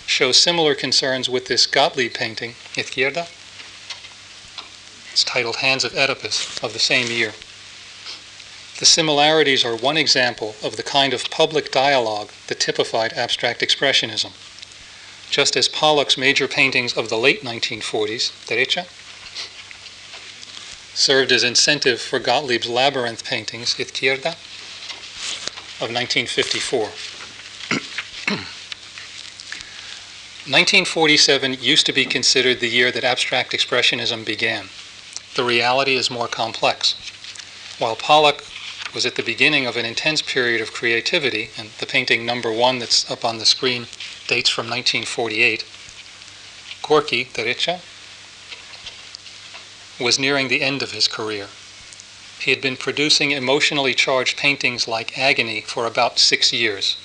shows 0.06 0.38
similar 0.38 0.74
concerns 0.74 1.28
with 1.28 1.48
this 1.48 1.65
Gottlieb 1.65 2.13
painting, 2.13 2.56
Izquierda. 2.78 3.28
It's 5.12 5.26
titled 5.26 5.58
Hands 5.58 5.84
of 5.84 5.98
Oedipus 5.98 6.63
of 6.63 6.72
the 6.72 6.80
same 6.80 7.12
year. 7.12 7.34
The 8.80 8.86
similarities 8.86 9.65
are 9.65 9.76
one 9.76 9.98
example 9.98 10.56
of 10.63 10.78
the 10.78 10.84
kind 10.84 11.13
of 11.13 11.30
public 11.30 11.74
dialogue 11.74 12.30
that 12.48 12.62
typified 12.62 13.12
abstract 13.12 13.60
expressionism. 13.60 14.32
Just 15.30 15.58
as 15.58 15.67
Pollock's 15.67 16.17
major 16.17 16.48
paintings 16.48 16.93
of 16.93 17.10
the 17.10 17.17
late 17.17 17.43
1940s, 17.43 18.32
Derecha, 18.48 18.86
served 20.95 21.34
as 21.34 21.43
incentive 21.43 22.00
for 22.00 22.17
Gottlieb's 22.17 22.69
labyrinth 22.69 23.26
paintings, 23.26 23.76
Izquierda, 23.78 24.38
of 25.81 25.89
1954. 25.93 26.89
1947 30.49 31.53
used 31.61 31.85
to 31.85 31.93
be 31.93 32.05
considered 32.05 32.59
the 32.59 32.67
year 32.67 32.91
that 32.91 33.03
abstract 33.03 33.51
expressionism 33.51 34.25
began. 34.25 34.65
The 35.35 35.43
reality 35.43 35.95
is 35.95 36.09
more 36.09 36.27
complex. 36.27 36.95
While 37.77 37.95
Pollock 37.95 38.43
was 38.93 39.05
at 39.05 39.15
the 39.15 39.23
beginning 39.23 39.67
of 39.67 39.77
an 39.77 39.85
intense 39.85 40.21
period 40.21 40.59
of 40.59 40.73
creativity, 40.73 41.51
and 41.57 41.69
the 41.79 41.85
painting 41.85 42.25
number 42.25 42.51
one 42.51 42.79
that's 42.79 43.09
up 43.09 43.23
on 43.23 43.37
the 43.37 43.45
screen 43.45 43.85
dates 44.27 44.49
from 44.49 44.65
1948, 44.65 45.63
Gorky, 46.81 47.25
derecha, 47.25 47.79
was 50.03 50.17
nearing 50.17 50.47
the 50.47 50.61
end 50.61 50.81
of 50.81 50.91
his 50.91 51.07
career. 51.07 51.47
He 52.39 52.52
had 52.52 52.62
been 52.62 52.78
producing 52.78 53.32
emotionally 53.32 53.93
charged 53.93 54.38
paintings 54.38 54.88
like 54.88 55.17
Agony 55.17 55.62
for 55.62 55.86
about 55.86 56.19
six 56.19 56.54
years. 56.54 56.95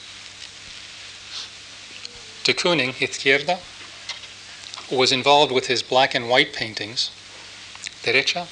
De 2.44 2.54
Kooning, 2.54 2.94
Izquierda, 3.00 3.58
was 4.90 5.10
involved 5.10 5.50
with 5.50 5.66
his 5.66 5.82
black 5.82 6.14
and 6.14 6.28
white 6.28 6.52
paintings, 6.52 7.10
derecha, 8.02 8.46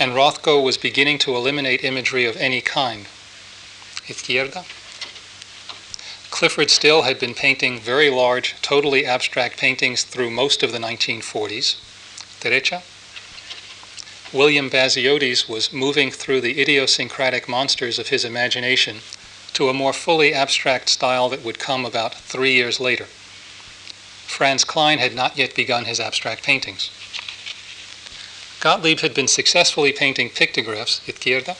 and 0.00 0.12
Rothko 0.12 0.62
was 0.62 0.78
beginning 0.78 1.18
to 1.18 1.36
eliminate 1.36 1.84
imagery 1.84 2.24
of 2.24 2.36
any 2.36 2.60
kind, 2.60 3.06
Izquierda. 4.08 4.64
Clyfford 6.30 6.70
Still 6.70 7.02
had 7.02 7.18
been 7.18 7.34
painting 7.34 7.78
very 7.78 8.10
large, 8.10 8.54
totally 8.62 9.04
abstract 9.04 9.58
paintings 9.58 10.02
through 10.02 10.30
most 10.30 10.62
of 10.62 10.72
the 10.72 10.78
1940s, 10.78 11.76
derecha, 12.40 12.82
William 14.32 14.68
Baziotes 14.68 15.48
was 15.48 15.72
moving 15.72 16.10
through 16.10 16.42
the 16.42 16.60
idiosyncratic 16.60 17.48
monsters 17.48 17.98
of 17.98 18.08
his 18.08 18.26
imagination 18.26 18.98
to 19.54 19.70
a 19.70 19.74
more 19.74 19.94
fully 19.94 20.34
abstract 20.34 20.90
style 20.90 21.30
that 21.30 21.42
would 21.42 21.58
come 21.58 21.86
about 21.86 22.14
three 22.14 22.52
years 22.52 22.78
later. 22.78 23.06
Franz 24.26 24.64
Kline 24.64 24.98
had 24.98 25.14
not 25.14 25.38
yet 25.38 25.54
begun 25.54 25.86
his 25.86 25.98
abstract 25.98 26.42
paintings. 26.42 26.90
Gottlieb 28.60 29.00
had 29.00 29.14
been 29.14 29.28
successfully 29.28 29.92
painting 29.92 30.28
pictographs, 30.28 31.00
Izquierda, 31.08 31.56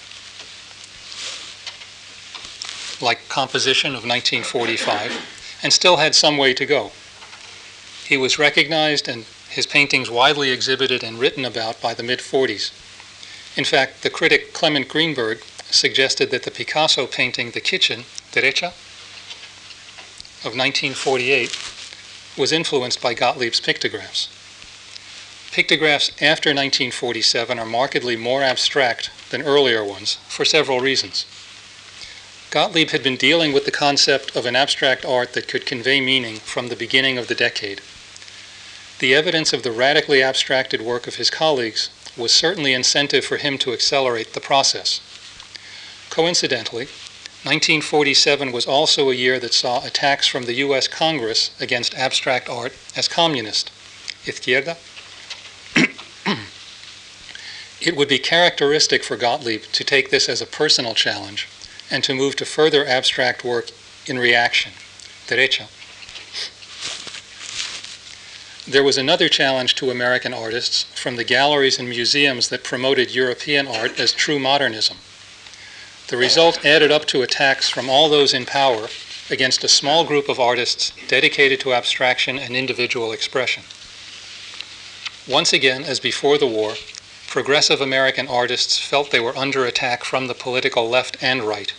like 3.00 3.28
Composition 3.30 3.92
of 3.92 4.04
1945, 4.04 5.58
and 5.62 5.72
still 5.72 5.96
had 5.96 6.14
some 6.14 6.36
way 6.36 6.52
to 6.52 6.66
go. 6.66 6.92
He 8.04 8.18
was 8.18 8.38
recognized 8.38 9.08
and 9.08 9.24
his 9.58 9.66
paintings 9.66 10.08
widely 10.08 10.52
exhibited 10.52 11.02
and 11.02 11.18
written 11.18 11.44
about 11.44 11.82
by 11.82 11.92
the 11.92 12.02
mid 12.04 12.20
40s. 12.20 12.70
In 13.58 13.64
fact, 13.64 14.02
the 14.04 14.08
critic 14.08 14.52
Clement 14.52 14.86
Greenberg 14.86 15.42
suggested 15.68 16.30
that 16.30 16.44
the 16.44 16.52
Picasso 16.52 17.08
painting 17.08 17.50
The 17.50 17.60
Kitchen, 17.60 18.04
Derecha, 18.30 18.68
of 20.46 20.54
1948, 20.54 21.58
was 22.36 22.52
influenced 22.52 23.02
by 23.02 23.14
Gottlieb's 23.14 23.58
pictographs. 23.58 24.28
Pictographs 25.50 26.10
after 26.22 26.50
1947 26.50 27.58
are 27.58 27.66
markedly 27.66 28.14
more 28.14 28.44
abstract 28.44 29.10
than 29.30 29.42
earlier 29.42 29.82
ones 29.82 30.18
for 30.28 30.44
several 30.44 30.78
reasons. 30.78 31.26
Gottlieb 32.52 32.90
had 32.90 33.02
been 33.02 33.16
dealing 33.16 33.52
with 33.52 33.64
the 33.64 33.72
concept 33.72 34.36
of 34.36 34.46
an 34.46 34.54
abstract 34.54 35.04
art 35.04 35.32
that 35.32 35.48
could 35.48 35.66
convey 35.66 36.00
meaning 36.00 36.36
from 36.36 36.68
the 36.68 36.76
beginning 36.76 37.18
of 37.18 37.26
the 37.26 37.34
decade. 37.34 37.80
The 38.98 39.14
evidence 39.14 39.52
of 39.52 39.62
the 39.62 39.70
radically 39.70 40.22
abstracted 40.22 40.82
work 40.82 41.06
of 41.06 41.16
his 41.16 41.30
colleagues 41.30 41.88
was 42.16 42.32
certainly 42.32 42.72
incentive 42.72 43.24
for 43.24 43.36
him 43.36 43.56
to 43.58 43.72
accelerate 43.72 44.32
the 44.32 44.40
process. 44.40 45.00
Coincidentally, 46.10 46.86
1947 47.44 48.50
was 48.50 48.66
also 48.66 49.08
a 49.08 49.14
year 49.14 49.38
that 49.38 49.54
saw 49.54 49.84
attacks 49.86 50.26
from 50.26 50.46
the 50.46 50.54
US 50.54 50.88
Congress 50.88 51.52
against 51.60 51.94
abstract 51.94 52.48
art 52.48 52.72
as 52.96 53.06
communist. 53.06 53.70
Izquierda? 54.26 54.76
it 57.80 57.96
would 57.96 58.08
be 58.08 58.18
characteristic 58.18 59.04
for 59.04 59.16
Gottlieb 59.16 59.62
to 59.72 59.84
take 59.84 60.10
this 60.10 60.28
as 60.28 60.42
a 60.42 60.46
personal 60.46 60.94
challenge 60.94 61.46
and 61.88 62.02
to 62.02 62.14
move 62.14 62.34
to 62.34 62.44
further 62.44 62.84
abstract 62.84 63.44
work 63.44 63.70
in 64.06 64.18
reaction. 64.18 64.72
Derecha. 65.28 65.68
There 68.68 68.84
was 68.84 68.98
another 68.98 69.30
challenge 69.30 69.76
to 69.76 69.90
American 69.90 70.34
artists 70.34 70.82
from 70.94 71.16
the 71.16 71.24
galleries 71.24 71.78
and 71.78 71.88
museums 71.88 72.50
that 72.50 72.64
promoted 72.64 73.14
European 73.14 73.66
art 73.66 73.98
as 73.98 74.12
true 74.12 74.38
modernism. 74.38 74.98
The 76.08 76.18
result 76.18 76.62
added 76.66 76.92
up 76.92 77.06
to 77.06 77.22
attacks 77.22 77.70
from 77.70 77.88
all 77.88 78.10
those 78.10 78.34
in 78.34 78.44
power 78.44 78.88
against 79.30 79.64
a 79.64 79.68
small 79.68 80.04
group 80.04 80.28
of 80.28 80.38
artists 80.38 80.92
dedicated 81.06 81.60
to 81.60 81.72
abstraction 81.72 82.38
and 82.38 82.54
individual 82.54 83.10
expression. 83.10 83.62
Once 85.26 85.54
again, 85.54 85.82
as 85.82 85.98
before 85.98 86.36
the 86.36 86.46
war, 86.46 86.74
progressive 87.26 87.80
American 87.80 88.28
artists 88.28 88.78
felt 88.78 89.10
they 89.10 89.18
were 89.18 89.36
under 89.38 89.64
attack 89.64 90.04
from 90.04 90.26
the 90.26 90.34
political 90.34 90.90
left 90.90 91.16
and 91.22 91.42
right. 91.42 91.72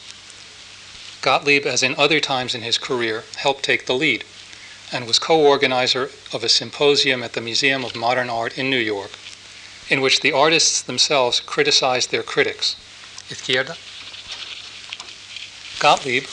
Gottlieb, 1.21 1.67
as 1.67 1.83
in 1.83 1.93
other 1.99 2.19
times 2.19 2.55
in 2.55 2.63
his 2.63 2.79
career, 2.79 3.25
helped 3.35 3.61
take 3.61 3.85
the 3.85 3.93
lead 3.93 4.23
and 4.91 5.05
was 5.05 5.19
co-organizer 5.19 6.09
of 6.33 6.43
a 6.43 6.49
symposium 6.49 7.23
at 7.23 7.33
the 7.33 7.41
Museum 7.41 7.85
of 7.85 7.95
Modern 7.95 8.29
Art 8.29 8.57
in 8.57 8.69
New 8.69 8.77
York, 8.77 9.11
in 9.89 10.01
which 10.01 10.21
the 10.21 10.31
artists 10.31 10.81
themselves 10.81 11.39
criticized 11.39 12.11
their 12.11 12.23
critics. 12.23 12.75
Izquierda. 13.29 13.77
Gottlieb, 15.79 16.25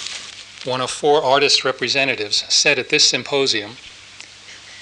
one 0.65 0.81
of 0.81 0.91
four 0.91 1.23
artist 1.23 1.65
representatives, 1.65 2.45
said 2.49 2.79
at 2.79 2.89
this 2.89 3.07
symposium, 3.07 3.77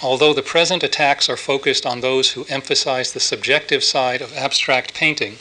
although 0.03 0.33
the 0.33 0.43
present 0.43 0.83
attacks 0.83 1.29
are 1.29 1.37
focused 1.37 1.85
on 1.85 2.01
those 2.01 2.33
who 2.33 2.47
emphasize 2.49 3.13
the 3.13 3.21
subjective 3.21 3.83
side 3.83 4.23
of 4.23 4.37
abstract 4.37 4.95
painting, 4.95 5.37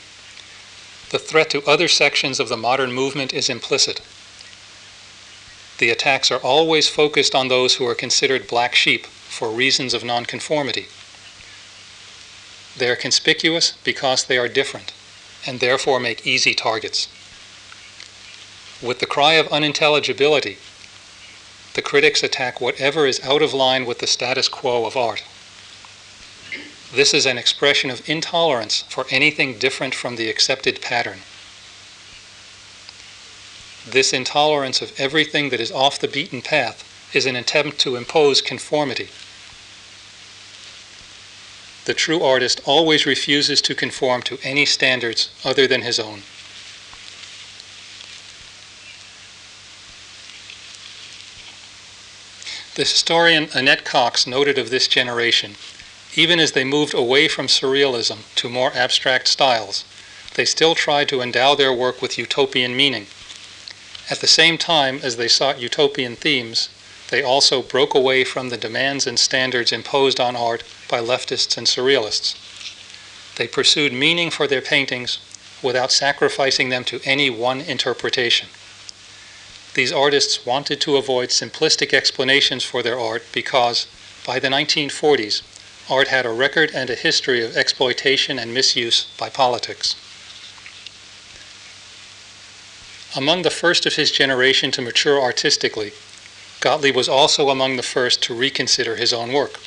the 1.10 1.18
threat 1.18 1.50
to 1.50 1.64
other 1.64 1.88
sections 1.88 2.40
of 2.40 2.48
the 2.48 2.56
modern 2.56 2.92
movement 2.92 3.32
is 3.32 3.48
implicit 3.48 4.00
the 5.78 5.90
attacks 5.90 6.30
are 6.30 6.38
always 6.38 6.88
focused 6.88 7.34
on 7.34 7.48
those 7.48 7.76
who 7.76 7.86
are 7.86 7.94
considered 7.94 8.46
black 8.46 8.74
sheep 8.74 9.06
for 9.06 9.50
reasons 9.50 9.92
of 9.92 10.04
nonconformity. 10.04 10.86
They 12.76 12.88
are 12.88 12.96
conspicuous 12.96 13.72
because 13.82 14.24
they 14.24 14.38
are 14.38 14.48
different 14.48 14.92
and 15.46 15.60
therefore 15.60 16.00
make 16.00 16.26
easy 16.26 16.54
targets. 16.54 17.08
With 18.80 19.00
the 19.00 19.06
cry 19.06 19.34
of 19.34 19.48
unintelligibility, 19.48 20.58
the 21.74 21.82
critics 21.82 22.22
attack 22.22 22.60
whatever 22.60 23.06
is 23.06 23.20
out 23.24 23.42
of 23.42 23.52
line 23.52 23.84
with 23.84 23.98
the 23.98 24.06
status 24.06 24.48
quo 24.48 24.86
of 24.86 24.96
art. 24.96 25.24
This 26.92 27.12
is 27.12 27.26
an 27.26 27.38
expression 27.38 27.90
of 27.90 28.08
intolerance 28.08 28.84
for 28.88 29.06
anything 29.10 29.58
different 29.58 29.94
from 29.94 30.14
the 30.14 30.30
accepted 30.30 30.80
pattern 30.80 31.20
this 33.86 34.12
intolerance 34.12 34.80
of 34.80 34.98
everything 34.98 35.50
that 35.50 35.60
is 35.60 35.72
off 35.72 35.98
the 35.98 36.08
beaten 36.08 36.42
path 36.42 36.84
is 37.14 37.26
an 37.26 37.36
attempt 37.36 37.78
to 37.78 37.96
impose 37.96 38.40
conformity. 38.40 39.08
The 41.84 41.94
true 41.94 42.22
artist 42.22 42.60
always 42.64 43.04
refuses 43.04 43.60
to 43.62 43.74
conform 43.74 44.22
to 44.22 44.38
any 44.42 44.64
standards 44.64 45.28
other 45.44 45.66
than 45.66 45.82
his 45.82 46.00
own. 46.00 46.22
The 52.74 52.82
historian 52.82 53.50
Annette 53.54 53.84
Cox 53.84 54.26
noted 54.26 54.58
of 54.58 54.70
this 54.70 54.88
generation, 54.88 55.54
even 56.16 56.40
as 56.40 56.52
they 56.52 56.64
moved 56.64 56.94
away 56.94 57.28
from 57.28 57.46
surrealism 57.46 58.18
to 58.36 58.48
more 58.48 58.72
abstract 58.74 59.28
styles, 59.28 59.84
they 60.34 60.44
still 60.44 60.74
tried 60.74 61.08
to 61.10 61.20
endow 61.20 61.54
their 61.54 61.72
work 61.72 62.02
with 62.02 62.18
utopian 62.18 62.76
meaning. 62.76 63.06
At 64.10 64.20
the 64.20 64.26
same 64.26 64.58
time 64.58 65.00
as 65.02 65.16
they 65.16 65.28
sought 65.28 65.60
utopian 65.60 66.14
themes, 66.14 66.68
they 67.08 67.22
also 67.22 67.62
broke 67.62 67.94
away 67.94 68.24
from 68.24 68.48
the 68.48 68.56
demands 68.56 69.06
and 69.06 69.18
standards 69.18 69.72
imposed 69.72 70.20
on 70.20 70.36
art 70.36 70.62
by 70.88 71.00
leftists 71.00 71.56
and 71.56 71.66
surrealists. 71.66 72.34
They 73.36 73.48
pursued 73.48 73.92
meaning 73.92 74.30
for 74.30 74.46
their 74.46 74.60
paintings 74.60 75.18
without 75.62 75.90
sacrificing 75.90 76.68
them 76.68 76.84
to 76.84 77.00
any 77.04 77.30
one 77.30 77.60
interpretation. 77.62 78.48
These 79.74 79.92
artists 79.92 80.44
wanted 80.46 80.80
to 80.82 80.96
avoid 80.96 81.30
simplistic 81.30 81.92
explanations 81.92 82.62
for 82.62 82.82
their 82.82 82.98
art 83.00 83.24
because, 83.32 83.86
by 84.26 84.38
the 84.38 84.48
1940s, 84.48 85.42
art 85.90 86.08
had 86.08 86.26
a 86.26 86.30
record 86.30 86.70
and 86.74 86.90
a 86.90 86.94
history 86.94 87.44
of 87.44 87.56
exploitation 87.56 88.38
and 88.38 88.54
misuse 88.54 89.06
by 89.18 89.30
politics. 89.30 89.96
Among 93.16 93.42
the 93.42 93.50
first 93.50 93.86
of 93.86 93.94
his 93.94 94.10
generation 94.10 94.72
to 94.72 94.82
mature 94.82 95.20
artistically, 95.20 95.92
Gottlieb 96.60 96.96
was 96.96 97.08
also 97.08 97.48
among 97.48 97.76
the 97.76 97.82
first 97.82 98.22
to 98.24 98.34
reconsider 98.34 98.96
his 98.96 99.12
own 99.12 99.32
work. 99.32 99.60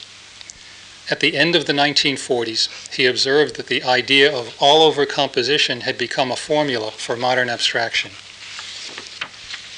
At 1.10 1.22
the 1.22 1.38
end 1.38 1.56
of 1.56 1.66
the 1.66 1.74
1940s, 1.74 2.94
he 2.94 3.06
observed 3.06 3.56
that 3.56 3.68
the 3.68 3.84
idea 3.84 4.36
of 4.36 4.54
all 4.60 4.82
over 4.82 5.06
composition 5.06 5.82
had 5.82 5.98
become 5.98 6.32
a 6.32 6.36
formula 6.36 6.92
for 6.92 7.16
modern 7.16 7.50
abstraction. 7.50 8.12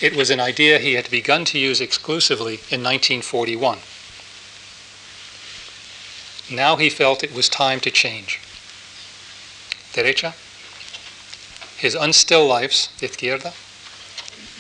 It 0.02 0.16
was 0.16 0.32
an 0.32 0.40
idea 0.40 0.80
he 0.80 0.94
had 0.94 1.12
begun 1.12 1.46
to 1.46 1.60
use 1.60 1.80
exclusively 1.80 2.56
in 2.72 2.82
1941. 2.82 3.80
Now 6.50 6.78
he 6.78 6.90
felt 6.90 7.24
it 7.24 7.36
was 7.36 7.48
time 7.48 7.80
to 7.82 7.92
change. 7.92 8.40
Derecha? 9.94 10.34
His 11.80 11.96
unstill 11.96 12.46
lifes, 12.46 12.90
Izquierda, 13.02 13.54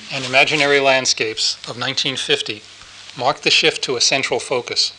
and 0.09 0.23
imaginary 0.23 0.79
landscapes 0.79 1.55
of 1.67 1.77
1950 1.77 2.61
marked 3.17 3.43
the 3.43 3.51
shift 3.51 3.83
to 3.83 3.97
a 3.97 4.01
central 4.01 4.39
focus. 4.39 4.93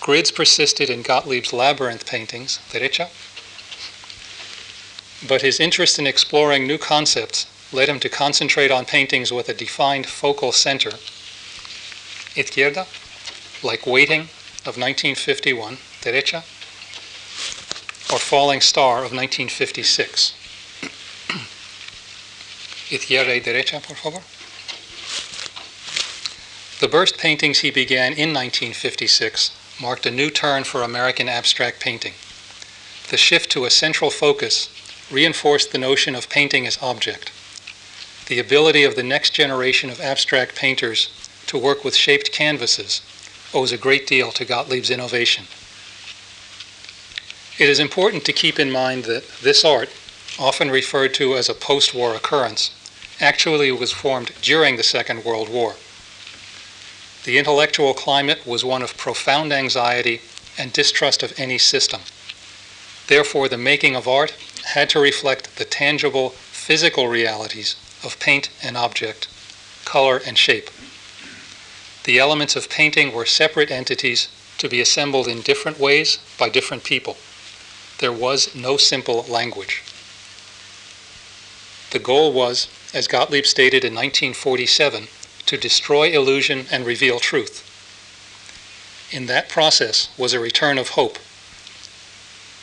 Grids 0.00 0.32
persisted 0.32 0.90
in 0.90 1.04
Gottlieb's 1.04 1.52
labyrinth 1.52 2.04
paintings, 2.04 2.58
Derecha, 2.70 3.10
but 5.26 5.42
his 5.42 5.60
interest 5.60 6.00
in 6.00 6.06
exploring 6.06 6.66
new 6.66 6.78
concepts 6.78 7.46
led 7.72 7.88
him 7.88 8.00
to 8.00 8.08
concentrate 8.08 8.72
on 8.72 8.84
paintings 8.84 9.32
with 9.32 9.48
a 9.48 9.54
defined 9.54 10.06
focal 10.06 10.50
center, 10.50 10.90
Izquierda, 12.34 12.88
like 13.62 13.86
Waiting 13.86 14.22
of 14.66 14.76
1951, 14.76 15.78
Derecha, 16.02 16.42
or 18.12 18.18
Falling 18.18 18.60
Star 18.60 18.98
of 18.98 19.12
1956. 19.12 20.34
Izquierda 22.90 23.32
y 23.32 23.40
derecha, 23.40 23.80
por 23.82 23.96
favor. 23.96 24.22
The 26.80 26.88
burst 26.88 27.18
paintings 27.18 27.60
he 27.60 27.70
began 27.70 28.12
in 28.12 28.34
1956 28.34 29.52
marked 29.80 30.06
a 30.06 30.10
new 30.10 30.30
turn 30.30 30.64
for 30.64 30.82
American 30.82 31.28
abstract 31.28 31.80
painting. 31.80 32.14
The 33.08 33.16
shift 33.16 33.50
to 33.52 33.64
a 33.64 33.70
central 33.70 34.10
focus 34.10 34.68
reinforced 35.10 35.72
the 35.72 35.78
notion 35.78 36.14
of 36.14 36.28
painting 36.28 36.66
as 36.66 36.78
object. 36.82 37.30
The 38.26 38.38
ability 38.38 38.84
of 38.84 38.96
the 38.96 39.02
next 39.02 39.30
generation 39.30 39.90
of 39.90 40.00
abstract 40.00 40.54
painters 40.56 41.08
to 41.46 41.58
work 41.58 41.84
with 41.84 41.94
shaped 41.94 42.32
canvases 42.32 43.02
owes 43.52 43.72
a 43.72 43.78
great 43.78 44.06
deal 44.06 44.32
to 44.32 44.44
Gottlieb's 44.44 44.90
innovation. 44.90 45.44
It 47.58 47.68
is 47.68 47.78
important 47.78 48.24
to 48.24 48.32
keep 48.32 48.58
in 48.58 48.70
mind 48.70 49.04
that 49.04 49.28
this 49.42 49.64
art, 49.64 49.90
often 50.38 50.70
referred 50.70 51.14
to 51.14 51.36
as 51.36 51.48
a 51.48 51.54
post 51.54 51.94
war 51.94 52.14
occurrence, 52.14 52.70
actually 53.20 53.70
was 53.70 53.92
formed 53.92 54.32
during 54.42 54.76
the 54.76 54.82
Second 54.82 55.24
World 55.24 55.48
War. 55.48 55.74
The 57.24 57.38
intellectual 57.38 57.94
climate 57.94 58.46
was 58.46 58.64
one 58.64 58.82
of 58.82 58.96
profound 58.96 59.52
anxiety 59.52 60.20
and 60.58 60.72
distrust 60.72 61.22
of 61.22 61.38
any 61.38 61.58
system. 61.58 62.00
Therefore, 63.06 63.48
the 63.48 63.58
making 63.58 63.96
of 63.96 64.08
art 64.08 64.34
had 64.64 64.90
to 64.90 65.00
reflect 65.00 65.56
the 65.56 65.64
tangible 65.64 66.30
physical 66.30 67.08
realities 67.08 67.76
of 68.02 68.18
paint 68.18 68.50
and 68.62 68.76
object, 68.76 69.28
color 69.84 70.20
and 70.26 70.36
shape. 70.36 70.70
The 72.04 72.18
elements 72.18 72.56
of 72.56 72.68
painting 72.68 73.12
were 73.12 73.26
separate 73.26 73.70
entities 73.70 74.28
to 74.58 74.68
be 74.68 74.80
assembled 74.80 75.28
in 75.28 75.40
different 75.42 75.78
ways 75.78 76.18
by 76.38 76.48
different 76.48 76.84
people. 76.84 77.16
There 77.98 78.12
was 78.12 78.54
no 78.54 78.76
simple 78.76 79.24
language. 79.28 79.82
The 81.94 82.00
goal 82.00 82.32
was, 82.32 82.66
as 82.92 83.06
Gottlieb 83.06 83.46
stated 83.46 83.84
in 83.84 83.94
1947, 83.94 85.06
to 85.46 85.56
destroy 85.56 86.10
illusion 86.10 86.66
and 86.68 86.84
reveal 86.84 87.20
truth. 87.20 87.62
In 89.12 89.26
that 89.26 89.48
process 89.48 90.08
was 90.18 90.32
a 90.32 90.40
return 90.40 90.76
of 90.76 90.98
hope, 90.98 91.20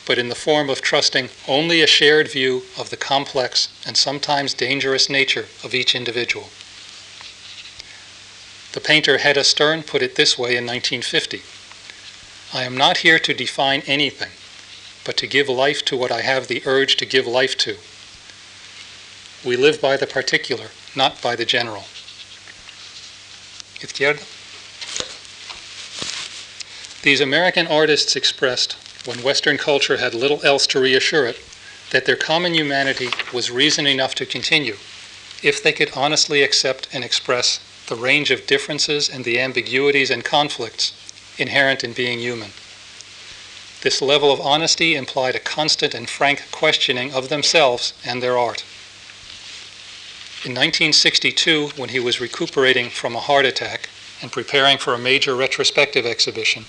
but 0.04 0.18
in 0.18 0.28
the 0.28 0.34
form 0.34 0.68
of 0.68 0.82
trusting 0.82 1.30
only 1.48 1.80
a 1.80 1.86
shared 1.86 2.30
view 2.30 2.64
of 2.76 2.90
the 2.90 2.98
complex 2.98 3.70
and 3.86 3.96
sometimes 3.96 4.52
dangerous 4.52 5.08
nature 5.08 5.46
of 5.64 5.74
each 5.74 5.94
individual. 5.94 6.50
The 8.72 8.82
painter 8.82 9.16
Hedda 9.16 9.44
Sterne 9.44 9.82
put 9.82 10.02
it 10.02 10.16
this 10.16 10.36
way 10.36 10.58
in 10.58 10.66
1950 10.66 11.40
I 12.52 12.64
am 12.64 12.76
not 12.76 12.98
here 12.98 13.18
to 13.20 13.32
define 13.32 13.80
anything, 13.86 14.32
but 15.06 15.16
to 15.16 15.26
give 15.26 15.48
life 15.48 15.82
to 15.86 15.96
what 15.96 16.12
I 16.12 16.20
have 16.20 16.48
the 16.48 16.62
urge 16.66 16.98
to 16.98 17.06
give 17.06 17.26
life 17.26 17.56
to. 17.64 17.78
We 19.44 19.56
live 19.56 19.80
by 19.80 19.96
the 19.96 20.06
particular, 20.06 20.66
not 20.94 21.20
by 21.20 21.36
the 21.36 21.44
general. 21.44 21.84
Izquierda. 23.80 24.22
These 27.02 27.20
American 27.20 27.66
artists 27.66 28.14
expressed, 28.14 28.76
when 29.04 29.22
Western 29.24 29.58
culture 29.58 29.96
had 29.96 30.14
little 30.14 30.40
else 30.44 30.68
to 30.68 30.80
reassure 30.80 31.26
it, 31.26 31.40
that 31.90 32.06
their 32.06 32.16
common 32.16 32.54
humanity 32.54 33.08
was 33.32 33.50
reason 33.50 33.86
enough 33.86 34.14
to 34.14 34.26
continue 34.26 34.76
if 35.42 35.60
they 35.60 35.72
could 35.72 35.90
honestly 35.96 36.42
accept 36.42 36.86
and 36.92 37.02
express 37.02 37.58
the 37.88 37.96
range 37.96 38.30
of 38.30 38.46
differences 38.46 39.08
and 39.08 39.24
the 39.24 39.40
ambiguities 39.40 40.10
and 40.10 40.24
conflicts 40.24 40.94
inherent 41.36 41.82
in 41.82 41.92
being 41.92 42.20
human. 42.20 42.52
This 43.82 44.00
level 44.00 44.30
of 44.30 44.40
honesty 44.40 44.94
implied 44.94 45.34
a 45.34 45.40
constant 45.40 45.92
and 45.94 46.08
frank 46.08 46.44
questioning 46.52 47.12
of 47.12 47.28
themselves 47.28 47.92
and 48.04 48.22
their 48.22 48.38
art. 48.38 48.62
In 50.44 50.50
1962, 50.50 51.68
when 51.76 51.90
he 51.90 52.00
was 52.00 52.20
recuperating 52.20 52.90
from 52.90 53.14
a 53.14 53.20
heart 53.20 53.46
attack 53.46 53.88
and 54.20 54.32
preparing 54.32 54.76
for 54.76 54.92
a 54.92 54.98
major 54.98 55.36
retrospective 55.36 56.04
exhibition, 56.04 56.64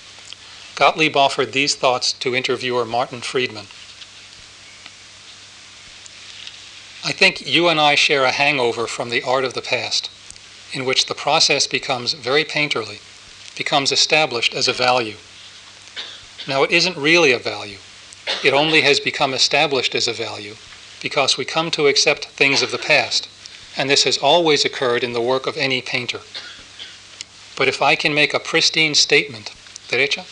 Gottlieb 0.76 1.16
offered 1.16 1.52
these 1.52 1.74
thoughts 1.74 2.12
to 2.12 2.36
interviewer 2.36 2.84
Martin 2.84 3.20
Friedman. 3.20 3.66
I 7.04 7.10
think 7.10 7.44
you 7.44 7.66
and 7.66 7.80
I 7.80 7.96
share 7.96 8.22
a 8.22 8.30
hangover 8.30 8.86
from 8.86 9.10
the 9.10 9.24
art 9.24 9.44
of 9.44 9.54
the 9.54 9.60
past, 9.60 10.08
in 10.72 10.84
which 10.84 11.06
the 11.06 11.14
process 11.16 11.66
becomes 11.66 12.12
very 12.12 12.44
painterly, 12.44 13.00
becomes 13.56 13.90
established 13.90 14.54
as 14.54 14.68
a 14.68 14.72
value. 14.72 15.16
Now, 16.46 16.62
it 16.62 16.70
isn't 16.70 16.96
really 16.96 17.32
a 17.32 17.40
value. 17.40 17.78
It 18.44 18.54
only 18.54 18.82
has 18.82 19.00
become 19.00 19.34
established 19.34 19.96
as 19.96 20.06
a 20.06 20.12
value 20.12 20.54
because 21.02 21.36
we 21.36 21.44
come 21.44 21.72
to 21.72 21.88
accept 21.88 22.26
things 22.26 22.62
of 22.62 22.70
the 22.70 22.78
past, 22.78 23.28
and 23.76 23.90
this 23.90 24.04
has 24.04 24.18
always 24.18 24.64
occurred 24.64 25.02
in 25.02 25.12
the 25.12 25.20
work 25.20 25.46
of 25.46 25.56
any 25.56 25.82
painter. 25.82 26.20
But 27.56 27.68
if 27.68 27.80
I 27.82 27.94
can 27.94 28.14
make 28.14 28.34
a 28.34 28.40
pristine 28.40 28.94
statement, 28.94 29.52
derecha, 29.88 30.24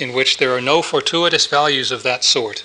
in 0.00 0.12
which 0.12 0.38
there 0.38 0.54
are 0.54 0.60
no 0.60 0.82
fortuitous 0.82 1.46
values 1.46 1.90
of 1.90 2.02
that 2.02 2.24
sort, 2.24 2.64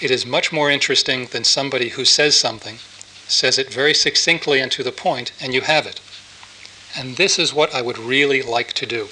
it 0.00 0.10
is 0.10 0.26
much 0.26 0.52
more 0.52 0.70
interesting 0.70 1.26
than 1.26 1.44
somebody 1.44 1.90
who 1.90 2.04
says 2.04 2.36
something, 2.36 2.78
says 3.26 3.58
it 3.58 3.72
very 3.72 3.94
succinctly 3.94 4.60
and 4.60 4.70
to 4.72 4.82
the 4.82 4.92
point, 4.92 5.32
and 5.40 5.54
you 5.54 5.62
have 5.62 5.86
it. 5.86 6.00
And 6.96 7.16
this 7.16 7.38
is 7.38 7.54
what 7.54 7.74
I 7.74 7.82
would 7.82 7.98
really 7.98 8.42
like 8.42 8.72
to 8.74 8.86
do. 8.86 9.08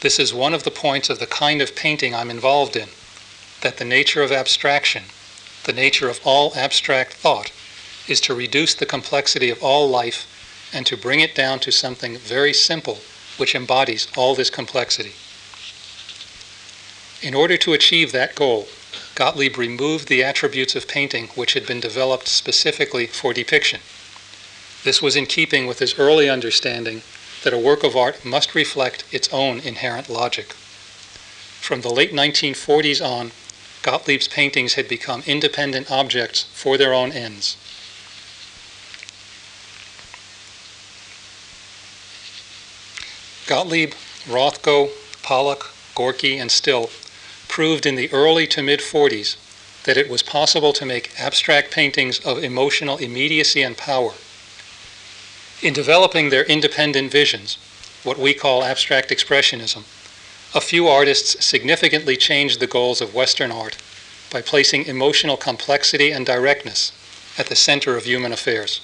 This 0.00 0.18
is 0.18 0.32
one 0.32 0.54
of 0.54 0.62
the 0.62 0.70
points 0.70 1.10
of 1.10 1.18
the 1.18 1.26
kind 1.26 1.60
of 1.60 1.76
painting 1.76 2.14
I'm 2.14 2.30
involved 2.30 2.76
in 2.76 2.88
that 3.60 3.78
the 3.78 3.84
nature 3.84 4.22
of 4.22 4.30
abstraction, 4.30 5.04
the 5.64 5.72
nature 5.72 6.08
of 6.08 6.20
all 6.24 6.52
abstract 6.54 7.14
thought, 7.14 7.50
is 8.08 8.20
to 8.22 8.34
reduce 8.34 8.74
the 8.74 8.86
complexity 8.86 9.50
of 9.50 9.62
all 9.62 9.88
life 9.88 10.26
and 10.72 10.86
to 10.86 10.96
bring 10.96 11.20
it 11.20 11.34
down 11.34 11.58
to 11.60 11.70
something 11.70 12.16
very 12.16 12.52
simple 12.52 12.98
which 13.36 13.54
embodies 13.54 14.08
all 14.16 14.34
this 14.34 14.50
complexity. 14.50 15.12
In 17.22 17.34
order 17.34 17.56
to 17.58 17.72
achieve 17.72 18.12
that 18.12 18.34
goal, 18.34 18.68
Gottlieb 19.14 19.58
removed 19.58 20.08
the 20.08 20.22
attributes 20.22 20.76
of 20.76 20.86
painting 20.86 21.28
which 21.34 21.54
had 21.54 21.66
been 21.66 21.80
developed 21.80 22.28
specifically 22.28 23.06
for 23.06 23.32
depiction. 23.32 23.80
This 24.84 25.02
was 25.02 25.16
in 25.16 25.26
keeping 25.26 25.66
with 25.66 25.80
his 25.80 25.98
early 25.98 26.28
understanding 26.30 27.02
that 27.42 27.52
a 27.52 27.58
work 27.58 27.82
of 27.82 27.96
art 27.96 28.24
must 28.24 28.54
reflect 28.54 29.04
its 29.12 29.28
own 29.32 29.60
inherent 29.60 30.08
logic. 30.08 30.52
From 31.60 31.80
the 31.80 31.90
late 31.90 32.12
1940s 32.12 33.04
on, 33.04 33.32
Gottlieb's 33.82 34.28
paintings 34.28 34.74
had 34.74 34.88
become 34.88 35.22
independent 35.26 35.90
objects 35.90 36.46
for 36.52 36.76
their 36.76 36.94
own 36.94 37.12
ends. 37.12 37.56
Gottlieb, 43.48 43.94
Rothko, 44.26 44.90
Pollock, 45.22 45.70
Gorky, 45.94 46.36
and 46.36 46.52
Still 46.52 46.90
proved 47.48 47.86
in 47.86 47.94
the 47.94 48.12
early 48.12 48.46
to 48.46 48.62
mid 48.62 48.80
40s 48.80 49.36
that 49.84 49.96
it 49.96 50.10
was 50.10 50.22
possible 50.22 50.74
to 50.74 50.84
make 50.84 51.18
abstract 51.18 51.70
paintings 51.70 52.20
of 52.20 52.44
emotional 52.44 52.98
immediacy 52.98 53.62
and 53.62 53.74
power. 53.74 54.12
In 55.62 55.72
developing 55.72 56.28
their 56.28 56.44
independent 56.44 57.10
visions, 57.10 57.56
what 58.04 58.18
we 58.18 58.34
call 58.34 58.62
abstract 58.62 59.08
expressionism, 59.08 59.84
a 60.54 60.60
few 60.60 60.86
artists 60.86 61.42
significantly 61.42 62.18
changed 62.18 62.60
the 62.60 62.66
goals 62.66 63.00
of 63.00 63.14
Western 63.14 63.50
art 63.50 63.78
by 64.30 64.42
placing 64.42 64.84
emotional 64.84 65.38
complexity 65.38 66.10
and 66.10 66.26
directness 66.26 66.92
at 67.38 67.46
the 67.46 67.56
center 67.56 67.96
of 67.96 68.04
human 68.04 68.32
affairs. 68.32 68.82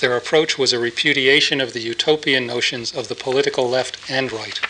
Their 0.00 0.16
approach 0.16 0.56
was 0.56 0.72
a 0.72 0.78
repudiation 0.78 1.60
of 1.60 1.72
the 1.72 1.80
utopian 1.80 2.46
notions 2.46 2.94
of 2.94 3.08
the 3.08 3.16
political 3.16 3.68
left 3.68 3.98
and 4.08 4.30
right. 4.30 4.60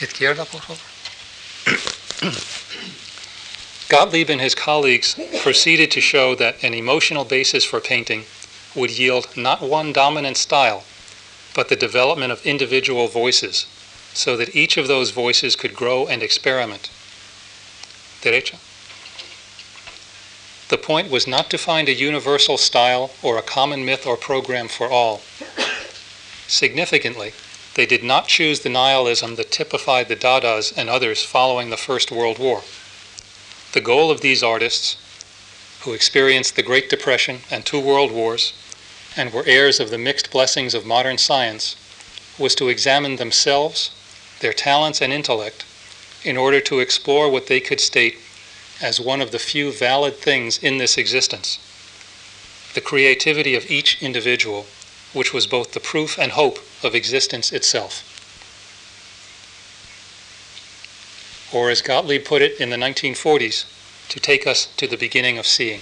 Izquierda, 0.00 0.46
por 0.46 0.60
favor. 0.60 0.96
Gottlieb 3.88 4.30
and 4.30 4.40
his 4.40 4.54
colleagues 4.54 5.16
proceeded 5.42 5.90
to 5.92 6.00
show 6.00 6.34
that 6.34 6.64
an 6.64 6.74
emotional 6.74 7.24
basis 7.24 7.64
for 7.64 7.80
painting 7.80 8.24
would 8.74 8.98
yield 8.98 9.28
not 9.36 9.60
one 9.62 9.92
dominant 9.92 10.36
style, 10.36 10.84
but 11.54 11.68
the 11.68 11.76
development 11.76 12.32
of 12.32 12.44
individual 12.44 13.06
voices, 13.06 13.66
so 14.12 14.36
that 14.36 14.56
each 14.56 14.76
of 14.76 14.88
those 14.88 15.10
voices 15.10 15.56
could 15.56 15.74
grow 15.74 16.06
and 16.06 16.22
experiment. 16.22 16.90
Derecha. 18.22 18.58
The 20.68 20.78
point 20.78 21.10
was 21.10 21.28
not 21.28 21.48
to 21.50 21.58
find 21.58 21.88
a 21.88 21.94
universal 21.94 22.58
style 22.58 23.12
or 23.22 23.38
a 23.38 23.42
common 23.42 23.84
myth 23.84 24.04
or 24.04 24.16
program 24.16 24.66
for 24.66 24.90
all. 24.90 25.22
Significantly, 26.48 27.32
they 27.74 27.86
did 27.86 28.02
not 28.02 28.26
choose 28.26 28.60
the 28.60 28.68
nihilism 28.68 29.36
that 29.36 29.52
typified 29.52 30.08
the 30.08 30.16
Dadas 30.16 30.72
and 30.76 30.88
others 30.88 31.22
following 31.22 31.70
the 31.70 31.76
First 31.76 32.10
World 32.10 32.38
War. 32.38 32.62
The 33.74 33.80
goal 33.80 34.10
of 34.10 34.22
these 34.22 34.42
artists, 34.42 34.96
who 35.82 35.92
experienced 35.92 36.56
the 36.56 36.62
Great 36.62 36.90
Depression 36.90 37.42
and 37.48 37.64
two 37.64 37.78
world 37.78 38.10
wars, 38.10 38.52
and 39.16 39.32
were 39.32 39.44
heirs 39.46 39.78
of 39.78 39.90
the 39.90 39.98
mixed 39.98 40.30
blessings 40.32 40.74
of 40.74 40.84
modern 40.84 41.18
science, 41.18 41.76
was 42.38 42.56
to 42.56 42.68
examine 42.68 43.16
themselves, 43.16 43.90
their 44.40 44.52
talents 44.52 45.00
and 45.00 45.12
intellect, 45.12 45.64
in 46.24 46.36
order 46.36 46.60
to 46.60 46.80
explore 46.80 47.30
what 47.30 47.46
they 47.46 47.60
could 47.60 47.80
state 47.80 48.18
as 48.80 49.00
one 49.00 49.20
of 49.20 49.30
the 49.30 49.38
few 49.38 49.72
valid 49.72 50.16
things 50.16 50.58
in 50.58 50.78
this 50.78 50.98
existence 50.98 51.58
the 52.74 52.80
creativity 52.82 53.54
of 53.54 53.70
each 53.70 54.02
individual 54.02 54.66
which 55.14 55.32
was 55.32 55.46
both 55.46 55.72
the 55.72 55.80
proof 55.80 56.18
and 56.18 56.32
hope 56.32 56.58
of 56.82 56.94
existence 56.94 57.50
itself. 57.50 58.04
Or, 61.54 61.70
as 61.70 61.80
Gottlieb 61.80 62.26
put 62.26 62.42
it 62.42 62.60
in 62.60 62.68
the 62.68 62.76
1940s, 62.76 63.64
to 64.10 64.20
take 64.20 64.46
us 64.46 64.66
to 64.76 64.86
the 64.86 64.98
beginning 64.98 65.38
of 65.38 65.46
seeing. 65.46 65.80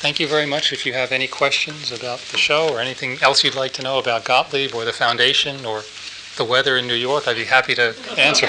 Thank 0.00 0.18
you 0.18 0.26
very 0.26 0.46
much. 0.46 0.72
If 0.72 0.84
you 0.84 0.92
have 0.94 1.12
any 1.12 1.28
questions 1.28 1.92
about 1.92 2.18
the 2.32 2.38
show 2.38 2.68
or 2.68 2.80
anything 2.80 3.18
else 3.22 3.44
you'd 3.44 3.54
like 3.54 3.72
to 3.74 3.82
know 3.82 3.98
about 4.00 4.24
Gottlieb 4.24 4.74
or 4.74 4.84
the 4.84 4.92
foundation 4.92 5.64
or 5.64 5.82
the 6.36 6.44
weather 6.44 6.76
in 6.76 6.86
New 6.86 6.94
York, 6.94 7.28
I'd 7.28 7.36
be 7.36 7.44
happy 7.44 7.74
to 7.74 7.94
answer. 8.18 8.48